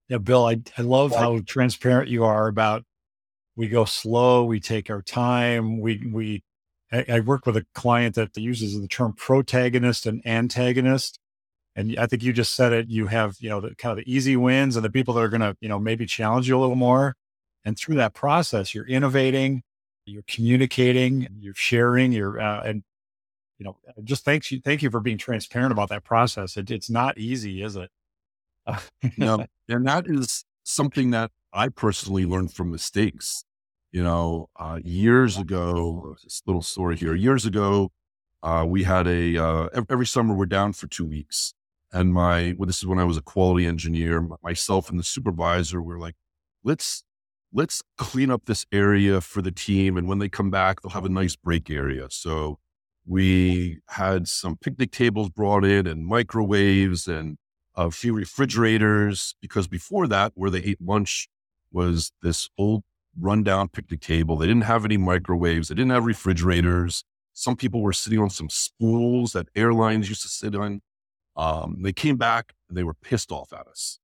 [0.09, 2.83] Yeah, Bill, I, I love how transparent you are about
[3.57, 5.81] we go slow, we take our time.
[5.81, 6.43] We, we,
[6.91, 11.19] I, I work with a client that uses the term protagonist and antagonist.
[11.75, 12.87] And I think you just said it.
[12.87, 15.29] You have, you know, the kind of the easy wins and the people that are
[15.29, 17.15] going to, you know, maybe challenge you a little more.
[17.65, 19.63] And through that process, you're innovating,
[20.05, 22.83] you're communicating, you're sharing, you're, uh, and,
[23.57, 26.57] you know, just thanks you, thank you for being transparent about that process.
[26.57, 27.89] It, it's not easy, is it?
[29.17, 29.45] No.
[29.69, 33.43] And that is something that I personally learned from mistakes.
[33.91, 37.91] You know, uh, years ago, this little story here, years ago,
[38.43, 41.53] uh, we had a, uh, every summer we're down for two weeks.
[41.91, 45.81] And my, well, this is when I was a quality engineer, myself and the supervisor
[45.81, 46.15] were like,
[46.63, 47.03] let's
[47.53, 49.97] let's clean up this area for the team.
[49.97, 52.07] And when they come back, they'll have a nice break area.
[52.09, 52.59] So
[53.05, 57.37] we had some picnic tables brought in and microwaves and
[57.77, 61.29] a few refrigerators because before that, where they ate lunch
[61.71, 62.83] was this old
[63.19, 64.35] rundown picnic table.
[64.35, 65.69] They didn't have any microwaves.
[65.69, 67.03] They didn't have refrigerators.
[67.33, 70.81] Some people were sitting on some spools that airlines used to sit on.
[71.35, 73.99] Um, they came back and they were pissed off at us.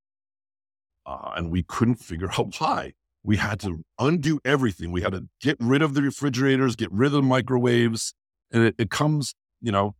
[1.06, 4.92] Uh, and we couldn't figure out why we had to undo everything.
[4.92, 8.14] We had to get rid of the refrigerators, get rid of the microwaves.
[8.52, 9.96] And it, it comes, you know,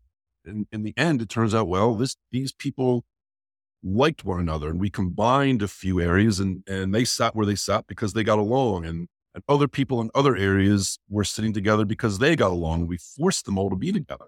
[0.46, 3.04] in, in the end, it turns out, well, this, these people
[3.84, 7.56] liked one another and we combined a few areas and, and they sat where they
[7.56, 11.86] sat because they got along and, and other people in other areas were sitting together
[11.86, 12.88] because they got along.
[12.88, 14.28] We forced them all to be together.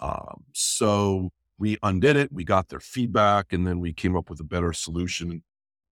[0.00, 2.32] Um, so we undid it.
[2.32, 5.42] We got their feedback and then we came up with a better solution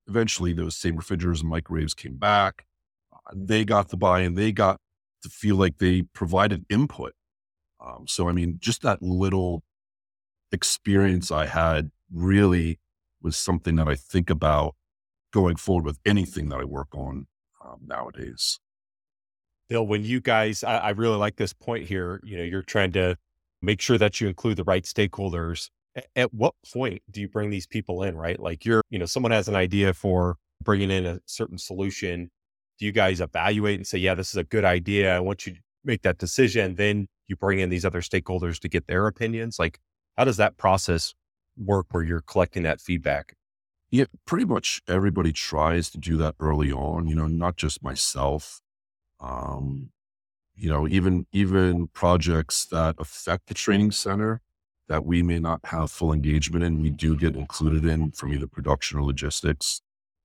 [0.08, 2.66] eventually those same refrigerators and microwaves came back.
[3.12, 4.34] Uh, they got the buy-in.
[4.34, 4.78] They got
[5.22, 7.14] to feel like they provided input.
[7.84, 9.62] Um, so, I mean, just that little
[10.50, 12.78] experience I had really
[13.22, 14.74] was something that I think about
[15.32, 17.26] going forward with anything that I work on
[17.64, 18.60] um, nowadays.
[19.68, 22.20] Bill, when you guys, I, I really like this point here.
[22.24, 23.16] You know, you're trying to
[23.62, 25.70] make sure that you include the right stakeholders
[26.16, 28.40] at what point do you bring these people in, right?
[28.40, 32.30] Like you're, you know, someone has an idea for bringing in a certain solution.
[32.78, 35.14] Do you guys evaluate and say, yeah, this is a good idea.
[35.14, 38.86] I want you make that decision, then you bring in these other stakeholders to get
[38.86, 39.58] their opinions.
[39.58, 39.78] Like,
[40.16, 41.14] how does that process
[41.56, 43.34] work where you're collecting that feedback?
[43.90, 48.60] Yeah, pretty much everybody tries to do that early on, you know, not just myself.
[49.20, 49.90] Um,
[50.54, 54.40] you know, even even projects that affect the training center
[54.88, 58.46] that we may not have full engagement in, we do get included in from either
[58.46, 59.82] production or logistics.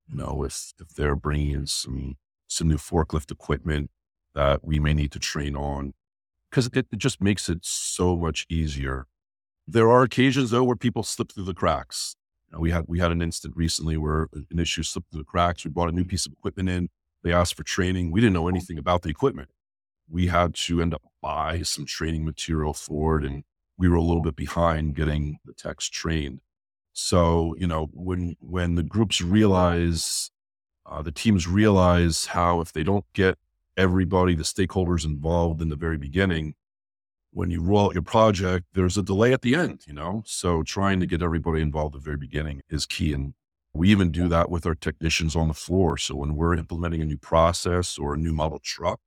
[0.08, 3.92] You know, if if they're bringing in some some new forklift equipment
[4.34, 5.94] that we may need to train on,
[6.50, 9.08] because it, it just makes it so much easier.
[9.68, 12.16] There are occasions though where people slip through the cracks
[12.54, 15.26] uh, we had we had an instant recently where uh, an issue slipped through the
[15.26, 15.64] cracks.
[15.64, 16.10] We brought a new mm-hmm.
[16.10, 16.90] piece of equipment in.
[17.24, 18.12] They asked for training.
[18.12, 18.50] We didn't know oh.
[18.50, 19.50] anything about the equipment.
[20.10, 23.44] We had to end up buy some training material for it, and
[23.78, 26.42] we were a little bit behind getting the techs trained.
[26.94, 30.32] So you know when when the groups realize,
[30.86, 33.38] uh, the teams realize how if they don't get
[33.76, 36.56] everybody, the stakeholders involved in the very beginning,
[37.32, 40.24] when you roll out your project, there's a delay at the end, you know?
[40.26, 43.14] So trying to get everybody involved at the very beginning is key.
[43.14, 43.34] And
[43.74, 45.98] we even do that with our technicians on the floor.
[45.98, 49.00] So when we're implementing a new process or a new model truck,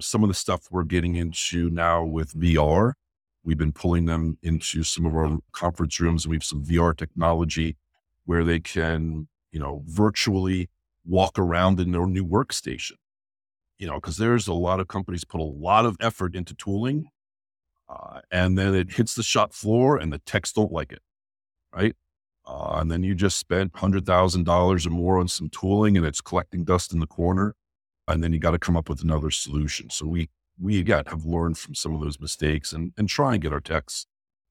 [0.00, 2.92] some of the stuff we're getting into now with VR,
[3.44, 6.96] we've been pulling them into some of our conference rooms and we have some VR
[6.96, 7.76] technology
[8.24, 10.68] where they can, you know, virtually
[11.04, 12.92] walk around in their new workstation.
[13.78, 17.08] You know, because there's a lot of companies put a lot of effort into tooling
[17.92, 21.02] uh, and then it hits the shop floor and the techs don't like it.
[21.74, 21.94] Right.
[22.46, 26.64] Uh, and then you just spent $100,000 or more on some tooling and it's collecting
[26.64, 27.54] dust in the corner.
[28.08, 29.90] And then you got to come up with another solution.
[29.90, 30.28] So we,
[30.60, 33.60] we again have learned from some of those mistakes and, and try and get our
[33.60, 34.06] techs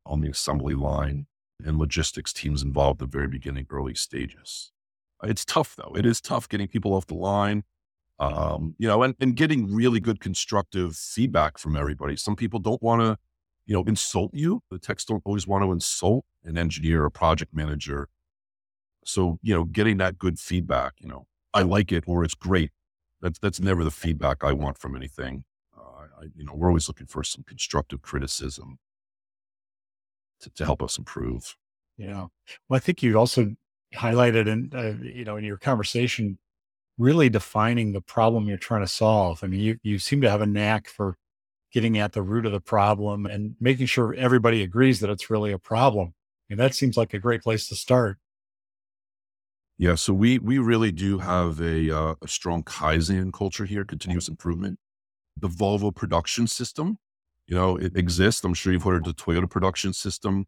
[0.06, 1.28] on the assembly line
[1.64, 4.72] and logistics teams involved at the very beginning, early stages.
[5.24, 5.94] It's tough though.
[5.96, 7.64] It is tough getting people off the line
[8.22, 12.16] um, you know, and, and getting really good constructive feedback from everybody.
[12.16, 13.18] Some people don't want to,
[13.72, 14.62] you know, insult you.
[14.70, 18.10] The techs don't always want to insult an engineer or project manager.
[19.06, 22.72] So, you know, getting that good feedback, you know, I like it or it's great.
[23.22, 25.46] That's, that's never the feedback I want from anything.
[25.74, 28.78] Uh, I, you know, we're always looking for some constructive criticism
[30.42, 31.56] to, to help us improve.
[31.98, 32.28] Yeah.
[32.68, 33.56] Well, I think you also
[33.96, 36.40] highlighted in, uh, you know, in your conversation
[36.98, 39.46] really defining the problem you're trying to solve.
[39.46, 41.16] I mean, you, you seem to have a knack for
[41.72, 45.52] getting at the root of the problem and making sure everybody agrees that it's really
[45.52, 46.14] a problem.
[46.50, 48.18] And that seems like a great place to start.
[49.78, 54.28] Yeah, so we we really do have a, uh, a strong Kaizen culture here, continuous
[54.28, 54.78] improvement.
[55.40, 56.98] The Volvo production system,
[57.48, 58.44] you know, it exists.
[58.44, 60.46] I'm sure you've heard of the Toyota production system.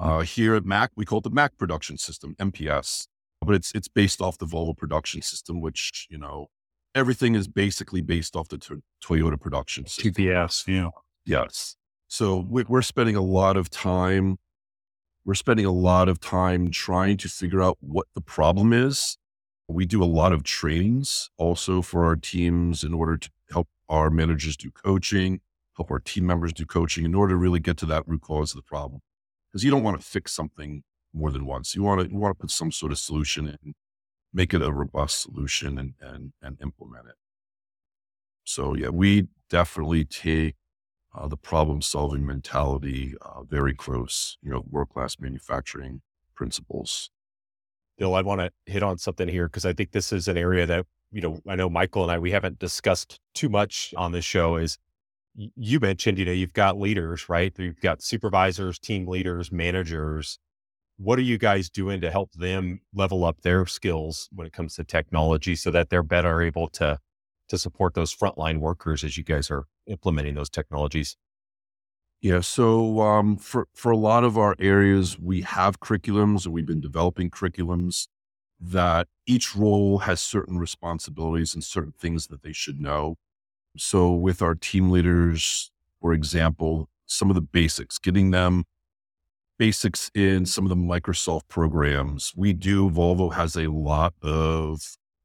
[0.00, 0.08] Mm-hmm.
[0.08, 3.06] Uh, here at Mack, we call it the Mack production system, MPS
[3.40, 6.48] but it's it's based off the Volvo production system, which you know
[6.94, 8.58] everything is basically based off the
[9.02, 10.12] Toyota production system.
[10.12, 10.88] TPS, yeah,
[11.24, 11.76] yes.
[12.08, 14.38] So we're spending a lot of time.
[15.24, 19.16] We're spending a lot of time trying to figure out what the problem is.
[19.68, 24.10] We do a lot of trainings also for our teams in order to help our
[24.10, 25.40] managers do coaching,
[25.76, 28.52] help our team members do coaching in order to really get to that root cause
[28.52, 29.00] of the problem.
[29.48, 31.76] Because you don't want to fix something more than once.
[31.76, 33.74] You want to you want to put some sort of solution in,
[34.32, 37.16] make it a robust solution, and and and implement it.
[38.44, 40.56] So yeah, we definitely take
[41.14, 44.38] uh, the problem solving mentality uh, very close.
[44.42, 46.02] You know, world class manufacturing
[46.34, 47.10] principles.
[47.98, 50.66] Bill, I want to hit on something here because I think this is an area
[50.66, 54.24] that you know I know Michael and I we haven't discussed too much on this
[54.24, 54.56] show.
[54.56, 54.78] Is
[55.34, 60.38] you mentioned you know you've got leaders right you've got supervisors team leaders managers
[61.02, 64.74] what are you guys doing to help them level up their skills when it comes
[64.74, 66.98] to technology so that they're better able to
[67.48, 71.16] to support those frontline workers as you guys are implementing those technologies?
[72.20, 76.66] Yeah so um, for for a lot of our areas we have curriculums and we've
[76.66, 78.08] been developing curriculums
[78.60, 83.16] that each role has certain responsibilities and certain things that they should know.
[83.78, 88.64] So with our team leaders for example some of the basics getting them
[89.60, 92.32] basics in some of the Microsoft programs.
[92.34, 94.80] We do, Volvo has a lot of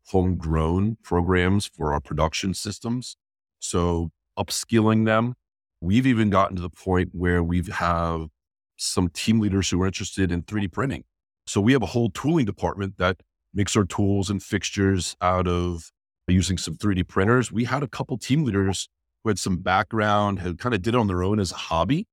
[0.08, 3.16] homegrown programs for our production systems.
[3.60, 5.36] So upskilling them.
[5.80, 8.28] We've even gotten to the point where we have
[8.76, 11.06] some team leaders who are interested in 3D printing.
[11.48, 13.22] So we have a whole tooling department that
[13.54, 15.92] makes our tools and fixtures out of
[16.28, 17.54] using some 3D printers.
[17.54, 18.90] We had a couple team leaders
[19.24, 22.06] who had some background, had kind of did it on their own as a hobby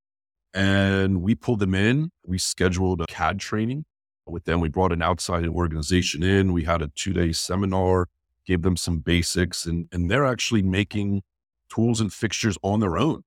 [0.54, 2.10] and we pulled them in.
[2.24, 3.84] We scheduled a CAD training
[4.26, 4.60] with them.
[4.60, 6.52] We brought an outside organization in.
[6.52, 8.08] We had a two day seminar,
[8.46, 11.22] gave them some basics, and, and they're actually making
[11.68, 13.24] tools and fixtures on their own.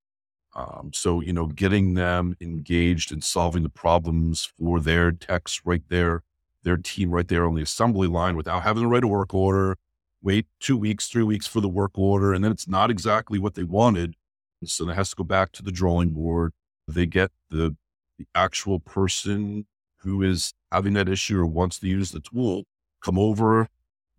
[0.55, 5.83] Um, so, you know, getting them engaged in solving the problems for their techs right
[5.89, 6.23] there,
[6.63, 9.75] their team right there on the assembly line without having to write a work order,
[10.21, 13.55] wait two weeks, three weeks for the work order, and then it's not exactly what
[13.55, 14.15] they wanted.
[14.63, 16.53] So that has to go back to the drawing board.
[16.87, 17.75] They get the,
[18.17, 19.65] the actual person
[19.97, 22.63] who is having that issue or wants to use the tool
[23.01, 23.67] come over,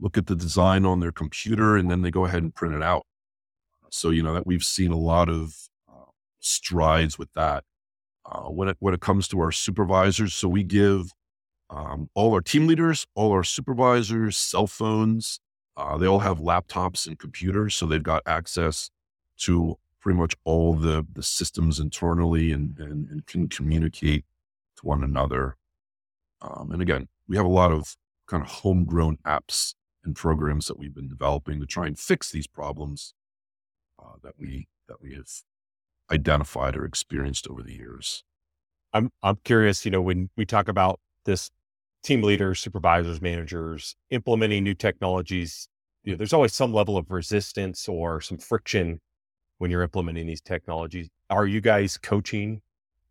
[0.00, 2.82] look at the design on their computer, and then they go ahead and print it
[2.82, 3.06] out.
[3.90, 5.54] So, you know, that we've seen a lot of
[6.40, 7.64] strides with that.
[8.24, 11.12] Uh, when it when it comes to our supervisors, so we give
[11.70, 15.38] um, all our team leaders, all our supervisors, cell phones.
[15.76, 18.90] Uh, they all have laptops and computers, so they've got access
[19.36, 19.76] to
[20.07, 24.24] pretty much all the the systems internally and and, and can communicate
[24.76, 25.57] to one another.
[26.40, 27.96] Um, and again, we have a lot of
[28.28, 32.46] kind of homegrown apps and programs that we've been developing to try and fix these
[32.46, 33.14] problems
[34.00, 35.26] uh, that we that we have
[36.09, 38.22] identified or experienced over the years.
[38.92, 41.50] I'm I'm curious, you know, when we talk about this
[42.04, 45.66] team leaders, supervisors, managers implementing new technologies,
[46.04, 49.00] you know, there's always some level of resistance or some friction
[49.59, 51.09] when you're implementing these technologies.
[51.30, 52.62] Are you guys coaching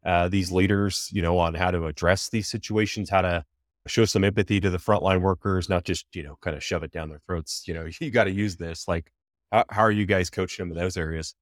[0.06, 3.44] uh, these leaders, you know, on how to address these situations, how to
[3.88, 6.92] show some empathy to the frontline workers, not just, you know, kind of shove it
[6.92, 8.88] down their throats, you know, you got to use this.
[8.88, 9.12] Like,
[9.52, 11.36] how, how, are you guys coaching them in those areas?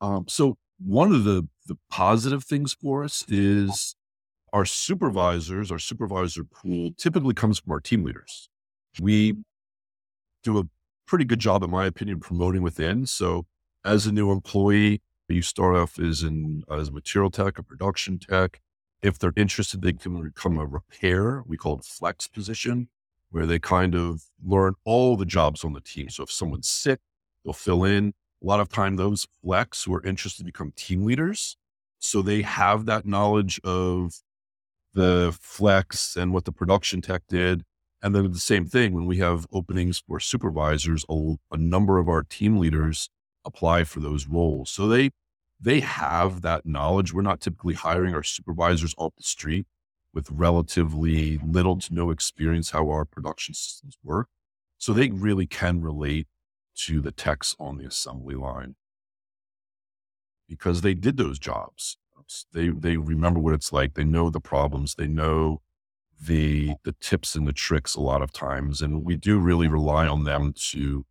[0.00, 3.96] Um, so one of the the positive things for us is
[4.52, 8.48] our supervisors, our supervisor pool typically comes from our team leaders.
[9.00, 9.34] We
[10.42, 10.64] do a
[11.06, 13.06] pretty good job, in my opinion, promoting within.
[13.06, 13.46] So
[13.84, 18.60] as a new employee, you start off as an as material tech, a production tech.
[19.02, 21.42] If they're interested, they can become a repair.
[21.46, 22.88] We call it flex position,
[23.30, 26.08] where they kind of learn all the jobs on the team.
[26.08, 27.00] So if someone's sick,
[27.44, 31.56] they'll fill in a lot of time those flex who are interested become team leaders.
[31.98, 34.22] So they have that knowledge of
[34.94, 37.64] the flex and what the production tech did.
[38.00, 42.08] And then the same thing when we have openings for supervisors, a, a number of
[42.08, 43.10] our team leaders
[43.44, 44.70] apply for those roles.
[44.70, 45.10] So they
[45.60, 47.12] they have that knowledge.
[47.12, 49.66] We're not typically hiring our supervisors off the street
[50.14, 54.28] with relatively little to no experience how our production systems work.
[54.78, 56.28] So they really can relate
[56.76, 58.76] to the techs on the assembly line
[60.48, 61.96] because they did those jobs.
[62.52, 63.94] They they remember what it's like.
[63.94, 64.94] They know the problems.
[64.94, 65.60] They know
[66.20, 70.06] the the tips and the tricks a lot of times, and we do really rely
[70.06, 71.06] on them to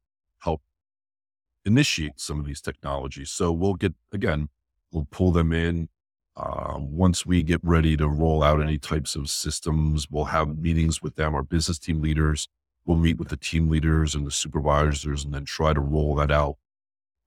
[1.68, 3.30] initiate some of these technologies.
[3.30, 4.50] So we'll get again,
[4.92, 5.90] we'll pull them in.
[6.36, 11.02] Uh, once we get ready to roll out any types of systems, we'll have meetings
[11.02, 12.48] with them, our business team leaders,
[12.86, 16.32] we'll meet with the team leaders and the supervisors and then try to roll that
[16.32, 16.58] out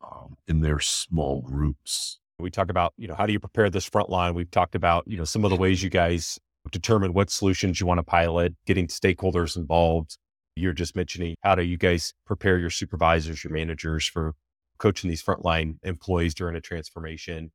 [0.00, 2.20] um, in their small groups.
[2.38, 4.34] We talk about, you know, how do you prepare this front line?
[4.34, 6.38] We've talked about, you know, some of the ways you guys
[6.70, 10.16] determine what solutions you want to pilot, getting stakeholders involved.
[10.60, 14.34] You're just mentioning how do you guys prepare your supervisors, your managers for
[14.78, 17.52] coaching these frontline employees during a transformation.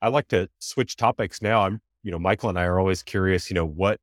[0.00, 1.62] I'd like to switch topics now.
[1.62, 3.98] I'm, you know, Michael and I are always curious, you know, what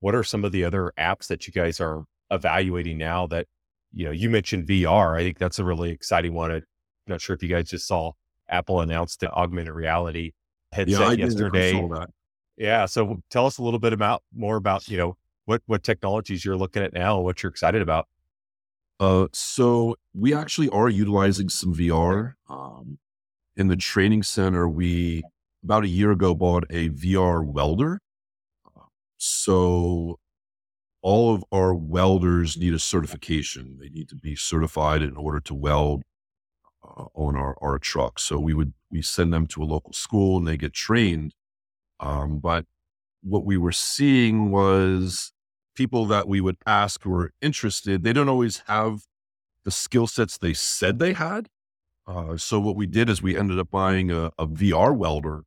[0.00, 3.46] what are some of the other apps that you guys are evaluating now that,
[3.92, 5.18] you know, you mentioned VR.
[5.18, 6.50] I think that's a really exciting one.
[6.50, 6.62] I'm
[7.06, 8.12] not sure if you guys just saw
[8.48, 10.32] Apple announced the augmented reality
[10.72, 11.88] headset yeah, yesterday.
[12.56, 12.86] Yeah.
[12.86, 16.56] So tell us a little bit about more about, you know, what, what technologies you're
[16.56, 18.08] looking at now, what you're excited about.
[19.00, 22.34] Uh, so we actually are utilizing some VR.
[22.48, 22.98] Um,
[23.56, 25.22] in the training center, we
[25.62, 28.00] about a year ago bought a VR welder.
[29.16, 30.18] So
[31.04, 33.78] all of our welders need a certification.
[33.78, 36.02] They need to be certified in order to weld
[36.82, 38.18] uh, on our, our truck.
[38.18, 41.34] So we would we send them to a local school and they get trained.
[42.00, 42.64] Um, but
[43.22, 45.32] what we were seeing was
[45.74, 48.02] people that we would ask were interested.
[48.02, 49.02] They don't always have
[49.64, 51.48] the skill sets they said they had.
[52.06, 55.44] Uh, so what we did is we ended up buying a, a VR welder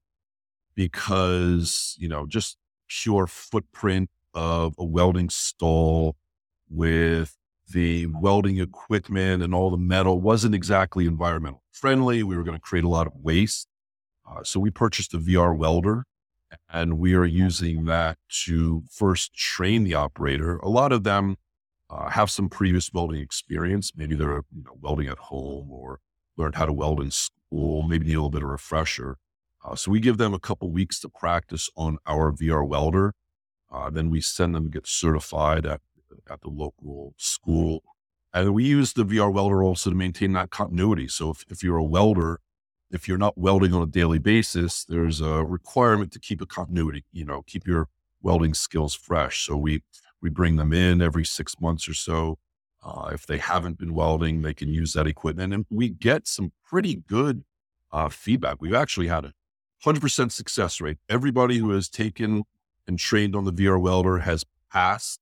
[0.75, 2.57] because you know just
[2.88, 6.15] pure footprint of a welding stall
[6.69, 7.38] with
[7.69, 12.23] the welding equipment and all the metal wasn't exactly environmental friendly.
[12.23, 13.67] We were going to create a lot of waste.
[14.30, 16.05] Uh, so we purchased a VR welder
[16.72, 20.58] and we are using that to first train the operator.
[20.58, 21.38] A lot of them
[21.89, 23.93] uh, have some previous welding experience.
[23.95, 26.00] Maybe they're you know, welding at home or
[26.38, 29.18] learned how to weld in school, maybe need a little bit of refresher.
[29.64, 33.14] Uh, so we give them a couple weeks to practice on our VR welder.
[33.72, 35.82] Uh, then we send them to get certified at,
[36.30, 37.84] at the local school.
[38.34, 41.08] And we use the VR welder also to maintain that continuity.
[41.08, 42.39] So if, if you're a welder,
[42.91, 47.03] if you're not welding on a daily basis, there's a requirement to keep a continuity,
[47.11, 47.89] you know, keep your
[48.21, 49.45] welding skills fresh.
[49.45, 49.83] So we,
[50.21, 52.39] we bring them in every six months or so.
[52.83, 56.53] Uh, if they haven't been welding, they can use that equipment and we get some
[56.65, 57.43] pretty good
[57.91, 58.61] uh, feedback.
[58.61, 59.33] We've actually had a
[59.85, 60.97] 100% success rate.
[61.09, 62.43] Everybody who has taken
[62.88, 65.19] and trained on the VR welder has passed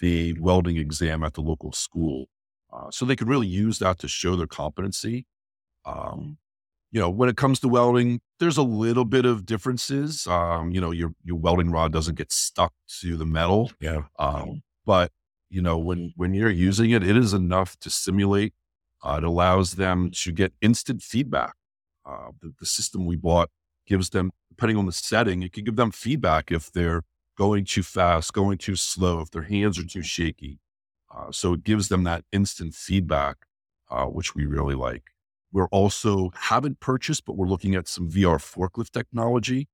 [0.00, 2.26] the welding exam at the local school.
[2.72, 5.26] Uh, so they can really use that to show their competency.
[5.84, 6.38] Um,
[6.92, 10.26] you know, when it comes to welding, there's a little bit of differences.
[10.26, 13.70] Um, you know, your your welding rod doesn't get stuck to the metal.
[13.80, 14.02] Yeah.
[14.18, 15.12] Um, but
[15.50, 18.54] you know, when when you're using it, it is enough to simulate.
[19.02, 21.54] Uh, it allows them to get instant feedback.
[22.04, 23.50] Uh, the, the system we bought
[23.86, 27.02] gives them, depending on the setting, it can give them feedback if they're
[27.38, 30.58] going too fast, going too slow, if their hands are too shaky.
[31.14, 33.46] Uh, so it gives them that instant feedback,
[33.90, 35.10] uh, which we really like.
[35.52, 39.68] We're also haven't purchased, but we're looking at some VR forklift technology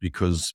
[0.00, 0.54] because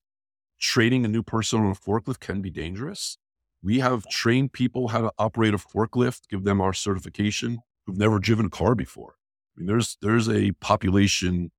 [0.60, 3.18] training a new person on a forklift can be dangerous.
[3.62, 8.20] We have trained people how to operate a forklift, give them our certification who've never
[8.20, 9.16] driven a car before.
[9.56, 11.52] I mean, there's there's a population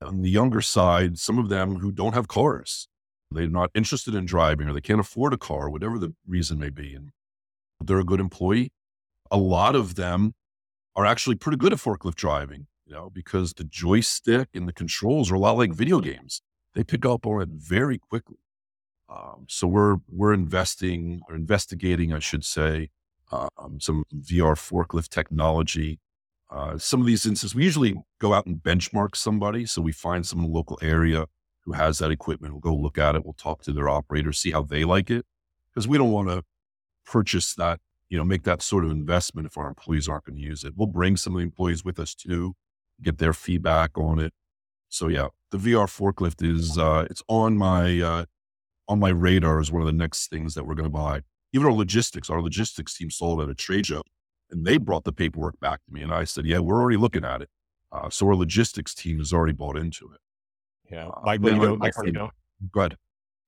[0.00, 2.88] on the younger side, some of them who don't have cars.
[3.30, 6.70] They're not interested in driving or they can't afford a car, whatever the reason may
[6.70, 6.94] be.
[6.94, 7.10] And
[7.80, 8.72] they're a good employee.
[9.30, 10.34] A lot of them
[10.94, 15.30] are actually pretty good at forklift driving, you know, because the joystick and the controls
[15.30, 16.42] are a lot like video games.
[16.74, 18.38] They pick up on it very quickly.
[19.08, 22.88] Um, so we're we're investing or investigating, I should say,
[23.30, 26.00] um, some VR forklift technology.
[26.50, 29.64] Uh, some of these instances, we usually go out and benchmark somebody.
[29.66, 31.26] So we find some in the local area
[31.64, 32.52] who has that equipment.
[32.52, 33.24] We'll go look at it.
[33.24, 35.24] We'll talk to their operator, see how they like it,
[35.70, 36.42] because we don't want to
[37.06, 37.80] purchase that,
[38.12, 40.74] you know, make that sort of investment if our employees aren't going to use it.
[40.76, 42.54] We'll bring some of the employees with us too,
[43.00, 44.34] get their feedback on it.
[44.90, 48.24] So yeah, the VR forklift is uh, it's on my uh,
[48.86, 51.22] on my radar as one of the next things that we're going to buy.
[51.54, 54.02] Even our logistics, our logistics team sold at a trade show,
[54.50, 57.24] and they brought the paperwork back to me, and I said, "Yeah, we're already looking
[57.24, 57.48] at it."
[57.90, 60.20] Uh, so our logistics team has already bought into it.
[60.90, 62.30] Yeah, Uh, Michael, then you know, Michael, you know.
[62.72, 62.98] Go ahead.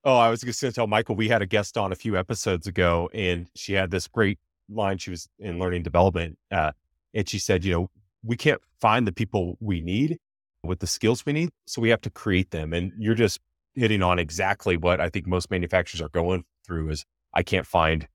[0.05, 2.17] Oh, I was just going to tell Michael we had a guest on a few
[2.17, 4.39] episodes ago, and she had this great
[4.69, 4.99] line.
[4.99, 6.73] She was in learning development, uh,
[7.13, 7.91] and she said, "You know,
[8.23, 10.19] we can't find the people we need
[10.63, 13.41] with the skills we need, so we have to create them." And you're just
[13.75, 17.05] hitting on exactly what I think most manufacturers are going through: is
[17.35, 18.07] I can't find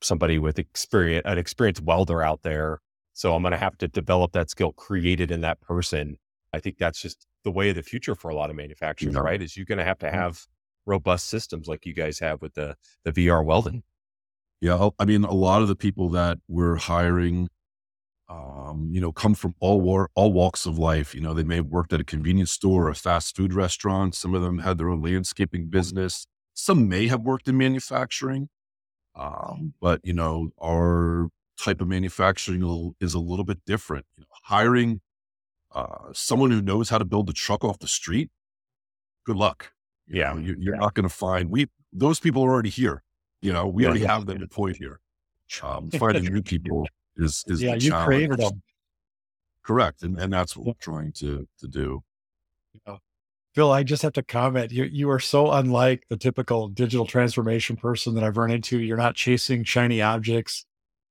[0.00, 2.80] somebody with experience, an experienced welder out there,
[3.14, 6.16] so I'm going to have to develop that skill created in that person.
[6.52, 9.20] I think that's just the way of the future for a lot of manufacturers, Yeah.
[9.20, 9.42] right?
[9.42, 10.46] Is you're going to have to have
[10.86, 13.82] robust systems like you guys have with the the VR welding.
[14.60, 17.48] Yeah, I mean, a lot of the people that we're hiring,
[18.28, 21.14] um, you know, come from all war, all walks of life.
[21.14, 24.14] You know, they may have worked at a convenience store or a fast food restaurant.
[24.14, 26.26] Some of them had their own landscaping business.
[26.54, 28.48] Some may have worked in manufacturing,
[29.16, 31.28] um, but you know, our
[31.60, 34.06] type of manufacturing is a little bit different.
[34.16, 35.00] You know, hiring
[35.74, 38.30] uh, someone who knows how to build a truck off the street,
[39.26, 39.72] good luck.
[40.08, 40.32] You Yeah.
[40.34, 43.02] know, you, you're not going to find we those people are already here.
[43.40, 45.00] You know, we already have them employed here.
[45.62, 46.86] Um, finding new people
[47.16, 48.06] is is yeah, you challenge.
[48.06, 48.62] created them.
[49.62, 52.02] Correct, and and that's what we're trying to to do.
[53.54, 54.70] Phil, I just have to comment.
[54.72, 58.78] You you are so unlike the typical digital transformation person that I've run into.
[58.78, 60.64] You're not chasing shiny objects.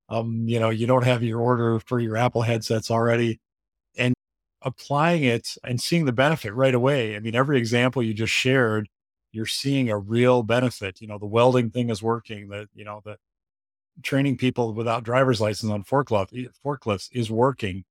[0.09, 3.39] Um, you know, you don't have your order for your Apple headsets already.
[3.97, 4.13] And
[4.61, 7.15] applying it and seeing the benefit right away.
[7.15, 8.87] I mean, every example you just shared,
[9.31, 11.01] you're seeing a real benefit.
[11.01, 13.17] You know, the welding thing is working, That you know, the
[14.03, 17.83] training people without driver's license on forklift eh, forklifts is working.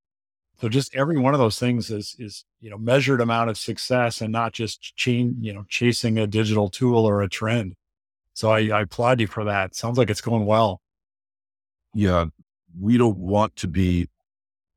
[0.58, 4.20] So just every one of those things is is you know measured amount of success
[4.20, 7.74] and not just chain you know chasing a digital tool or a trend.
[8.32, 9.74] So I, I applaud you for that.
[9.74, 10.80] Sounds like it's going well.
[11.94, 12.26] Yeah,
[12.78, 14.08] we don't want to be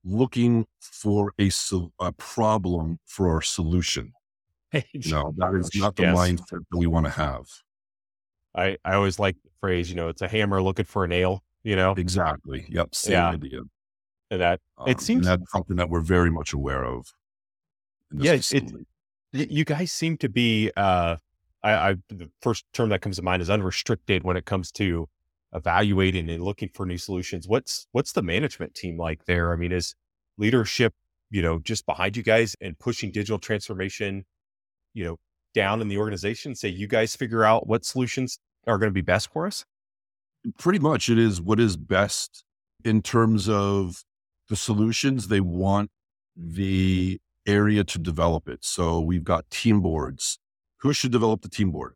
[0.03, 1.51] looking for a
[1.99, 4.13] a problem for our solution.
[4.73, 6.15] No, that is not the Yes.
[6.17, 7.45] mindset that we want to have.
[8.55, 11.43] I I always like the phrase, you know, it's a hammer looking for a nail,
[11.63, 12.65] you know, Exactly.
[12.69, 12.95] Yep.
[12.95, 13.29] Same Yeah.
[13.31, 13.61] idea.
[14.31, 17.07] and that Um, It seems- and that's something that we're very much aware of.
[18.15, 18.71] Yeah, it-
[19.33, 21.17] you guys seem to be uh
[21.63, 25.09] I, I the first term that comes to mind is unrestricted when it comes to
[25.53, 29.71] evaluating and looking for new solutions what's what's the management team like there i mean
[29.71, 29.95] is
[30.37, 30.93] leadership
[31.31, 34.25] you know just behind you guys and pushing digital transformation
[34.93, 35.17] you know
[35.53, 39.01] down in the organization say you guys figure out what solutions are going to be
[39.01, 39.65] best for us
[40.57, 42.43] pretty much it is what is best
[42.83, 44.03] in terms of
[44.49, 45.91] the solutions, they want
[46.35, 48.65] the area to develop it.
[48.65, 50.39] So we've got team boards.
[50.77, 51.93] Who should develop the team board?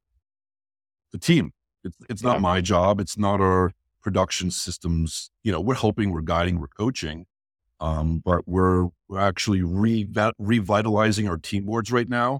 [1.11, 1.51] The team.
[1.83, 2.99] It's, it's not my job.
[2.99, 5.29] It's not our production systems.
[5.43, 7.25] You know, we're helping, we're guiding, we're coaching,
[7.79, 12.39] um, but we're we're actually re- revitalizing our team boards right now.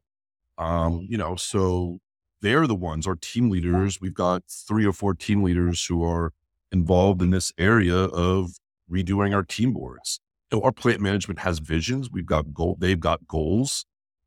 [0.57, 1.99] Um, you know, so
[2.41, 3.99] they're the ones, our team leaders.
[4.01, 6.33] We've got three or four team leaders who are
[6.71, 8.51] involved in this area of
[8.91, 10.19] redoing our team boards.
[10.53, 12.11] Our plant management has visions.
[12.11, 12.77] We've got goal.
[12.79, 13.85] They've got goals.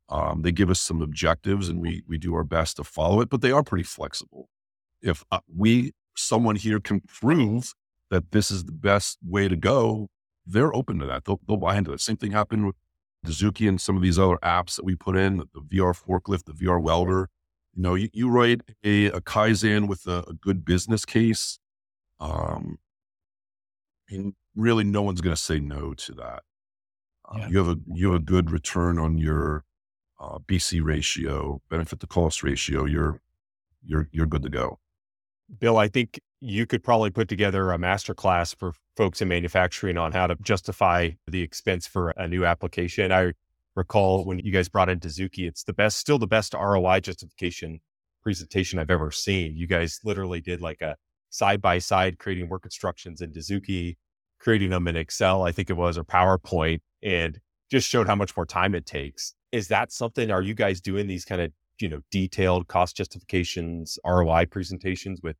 [0.09, 3.29] Um, they give us some objectives, and we we do our best to follow it.
[3.29, 4.49] But they are pretty flexible.
[5.01, 7.73] If uh, we someone here can prove
[8.09, 10.09] that this is the best way to go,
[10.45, 11.25] they're open to that.
[11.25, 12.01] They'll, they'll buy into it.
[12.01, 12.75] Same thing happened with
[13.25, 16.53] Dozuki and some of these other apps that we put in, the VR forklift, the
[16.53, 17.29] VR welder.
[17.75, 21.59] You know, you, you write a, a Kaizen with a, a good business case.
[22.19, 22.79] Um,
[24.09, 26.43] and really no one's going to say no to that.
[27.29, 27.47] Uh, yeah.
[27.49, 29.65] You have a, you have a good return on your
[30.19, 32.85] uh, BC ratio, benefit to cost ratio.
[32.85, 33.21] You're,
[33.83, 34.79] you're, you're good to go.
[35.59, 39.97] Bill, I think you could probably put together a master class for folks in manufacturing
[39.97, 43.11] on how to justify the expense for a new application.
[43.11, 43.33] I
[43.75, 47.79] recall when you guys brought in Dozuki, it's the best, still the best ROI justification
[48.21, 49.55] presentation I've ever seen.
[49.55, 50.97] You guys literally did like a
[51.29, 53.95] side by side creating work instructions in Dozuki,
[54.39, 57.39] creating them in Excel, I think it was, or PowerPoint, and
[57.71, 59.33] just showed how much more time it takes.
[59.51, 60.29] Is that something?
[60.29, 65.37] Are you guys doing these kind of you know detailed cost justifications ROI presentations with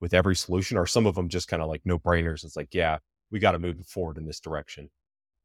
[0.00, 2.44] with every solution, or some of them just kind of like no brainers?
[2.44, 2.98] It's like, yeah,
[3.30, 4.90] we got to move forward in this direction.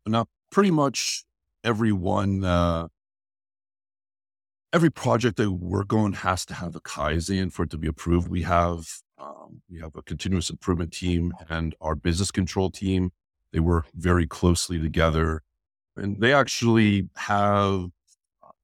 [0.06, 1.24] Now, pretty much
[1.64, 2.88] everyone, uh,
[4.74, 7.88] every project that we are on has to have a Kaizen for it to be
[7.88, 8.28] approved.
[8.28, 8.88] We have
[9.18, 13.12] um, we have a continuous improvement team and our business control team.
[13.52, 15.42] They work very closely together,
[15.96, 17.90] and they actually have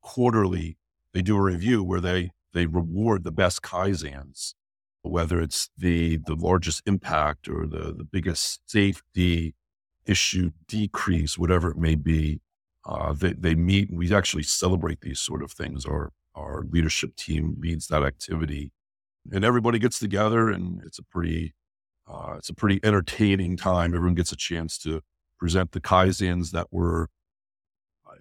[0.01, 0.77] quarterly
[1.15, 4.53] they do a review where they they reward the best kaizens,
[5.01, 9.55] whether it's the the largest impact or the the biggest safety
[10.05, 12.41] issue decrease, whatever it may be.
[12.85, 13.89] Uh, they they meet.
[13.91, 15.85] We actually celebrate these sort of things.
[15.85, 18.73] Our our leadership team leads that activity,
[19.31, 21.55] and everybody gets together, and it's a pretty
[22.07, 23.95] uh, it's a pretty entertaining time.
[23.95, 25.01] Everyone gets a chance to
[25.39, 27.07] present the kaizens that were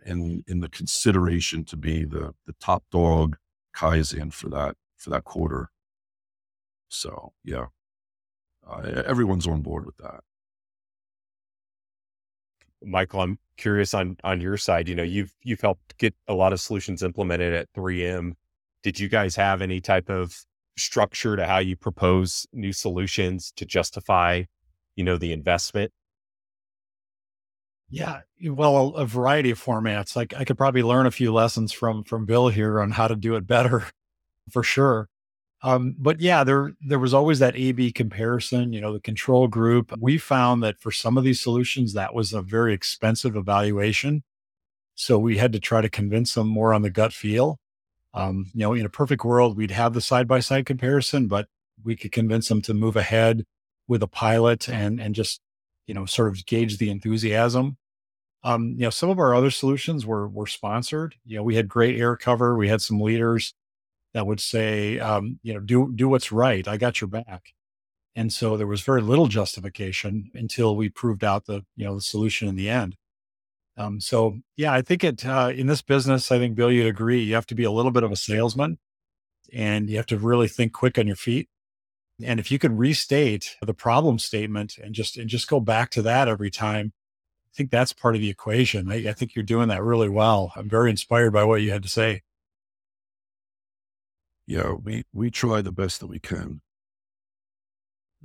[0.04, 3.36] in in the consideration to be the the top dog
[3.76, 5.70] Kaizen for that for that quarter.
[6.88, 7.66] So yeah,
[8.66, 10.20] uh, everyone's on board with that.
[12.82, 14.88] Michael, I'm curious on on your side.
[14.88, 18.32] You know, you've you've helped get a lot of solutions implemented at 3M.
[18.82, 20.44] Did you guys have any type of
[20.76, 24.42] structure to how you propose new solutions to justify,
[24.96, 25.92] you know, the investment
[27.90, 30.16] yeah, well, a, variety of formats.
[30.16, 33.16] Like I could probably learn a few lessons from from Bill here on how to
[33.16, 33.86] do it better,
[34.50, 35.08] for sure.
[35.62, 38.72] Um, but yeah, there there was always that A/B comparison.
[38.72, 39.92] You know, the control group.
[39.98, 44.22] We found that for some of these solutions, that was a very expensive evaluation.
[44.94, 47.58] So we had to try to convince them more on the gut feel.
[48.14, 51.48] Um, you know, in a perfect world, we'd have the side by side comparison, but
[51.82, 53.44] we could convince them to move ahead
[53.88, 55.40] with a pilot and and just
[55.86, 57.76] you know, sort of gauge the enthusiasm.
[58.42, 61.16] Um, you know, some of our other solutions were were sponsored.
[61.24, 62.56] You know, we had great air cover.
[62.56, 63.54] We had some leaders
[64.14, 66.66] that would say, um, you know, do do what's right.
[66.68, 67.52] I got your back.
[68.16, 72.00] And so there was very little justification until we proved out the you know the
[72.02, 72.96] solution in the end.
[73.76, 77.22] Um, so yeah, I think it uh, in this business, I think Bill, you'd agree,
[77.22, 78.78] you have to be a little bit of a salesman,
[79.52, 81.48] and you have to really think quick on your feet.
[82.22, 86.02] And if you can restate the problem statement and just and just go back to
[86.02, 86.92] that every time,
[87.52, 88.90] I think that's part of the equation.
[88.90, 90.52] I, I think you're doing that really well.
[90.56, 92.22] I'm very inspired by what you had to say.
[94.46, 96.60] Yeah, we we try the best that we can.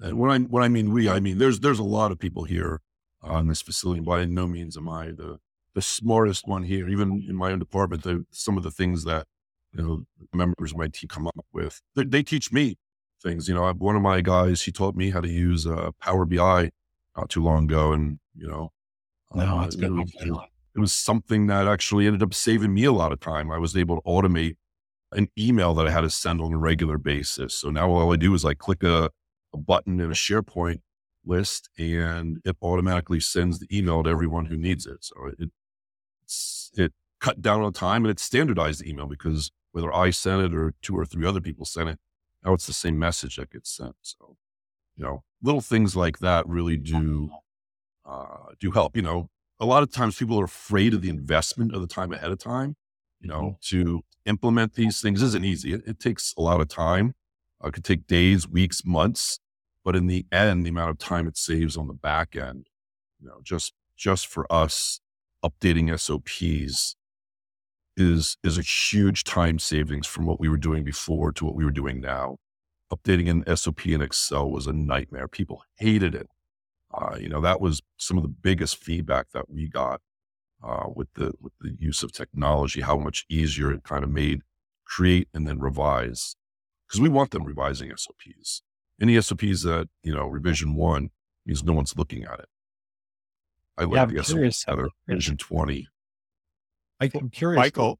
[0.02, 2.44] And when I when I mean we, I mean there's there's a lot of people
[2.44, 2.82] here
[3.24, 4.02] on this facility.
[4.02, 5.40] By no means am I the
[5.74, 6.88] the smartest one here.
[6.90, 9.26] Even in my own department, the, some of the things that
[9.74, 12.78] you know members of my team come up with, they, they teach me
[13.22, 13.47] things.
[13.47, 16.72] You know, one of my guys, he taught me how to use uh, Power BI
[17.17, 18.72] not too long ago, and you know,
[19.34, 19.65] no, uh.
[19.65, 20.13] It was,
[20.76, 23.51] it was something that actually ended up saving me a lot of time.
[23.51, 24.55] I was able to automate
[25.11, 27.55] an email that I had to send on a regular basis.
[27.55, 29.09] So now all I do is I click a,
[29.53, 30.82] a button in a SharePoint
[31.26, 35.03] list, and it automatically sends the email to everyone who needs it.
[35.03, 35.49] So it
[36.78, 40.55] it cut down on time and it standardized the email because whether I sent it
[40.55, 41.99] or two or three other people sent it,
[42.44, 43.96] now it's the same message that gets sent.
[44.02, 44.38] So,
[44.96, 47.30] you know, little things like that really do
[48.06, 48.96] uh, do help.
[48.96, 49.30] You know,
[49.60, 52.40] a lot of times people are afraid of the investment of the time ahead of
[52.40, 52.76] time.
[53.20, 53.78] You know, mm-hmm.
[53.78, 55.74] to implement these things isn't easy.
[55.74, 57.14] It, it takes a lot of time.
[57.64, 59.40] Uh, it could take days, weeks, months,
[59.84, 62.68] but in the end, the amount of time it saves on the back end,
[63.20, 65.02] you know, just just for us
[65.44, 66.96] updating SOPs
[68.00, 71.66] is is a huge time savings from what we were doing before to what we
[71.66, 72.38] were doing now.
[72.91, 75.28] Updating an SOP in Excel was a nightmare.
[75.28, 76.28] People hated it.
[76.91, 80.02] Uh, you know, that was some of the biggest feedback that we got
[80.64, 82.82] uh, with the with the use of technology.
[82.82, 84.41] How much easier it kind of made
[84.89, 86.36] create and then revise
[86.88, 88.64] because we want them revising SOPs.
[89.00, 91.12] Any SOPs that you know revision one
[91.45, 92.50] means no one's looking at it.
[93.78, 95.88] I like yeah, the that are revision twenty.
[97.00, 98.00] I, am curious, Michael.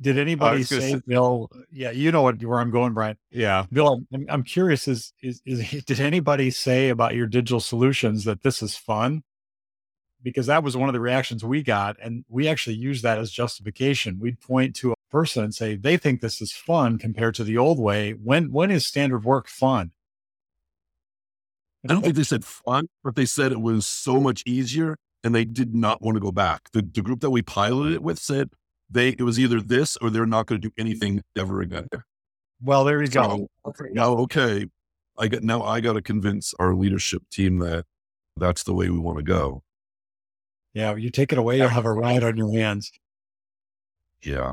[0.00, 1.50] Did anybody say, say, Bill?
[1.70, 3.16] Yeah, you know what, where I'm going, Brian.
[3.30, 4.02] Yeah, Bill.
[4.12, 4.88] I'm, I'm curious.
[4.88, 9.22] Is, is is did anybody say about your digital solutions that this is fun?
[10.22, 13.30] Because that was one of the reactions we got, and we actually use that as
[13.30, 14.18] justification.
[14.18, 17.58] We'd point to a person and say they think this is fun compared to the
[17.58, 18.12] old way.
[18.12, 19.92] When when is standard work fun?
[21.84, 25.34] I don't think they said fun, but they said it was so much easier, and
[25.34, 26.70] they did not want to go back.
[26.72, 28.50] The the group that we piloted it with said
[28.90, 31.88] they it was either this or they're not going to do anything ever again.
[32.62, 33.48] Well, there you so, go.
[33.66, 33.86] Okay.
[33.92, 34.66] Now, okay,
[35.18, 37.84] I got now I got to convince our leadership team that
[38.36, 39.62] that's the way we want to go.
[40.72, 42.92] Yeah, you take it away, you'll have a ride on your hands.
[44.22, 44.52] Yeah.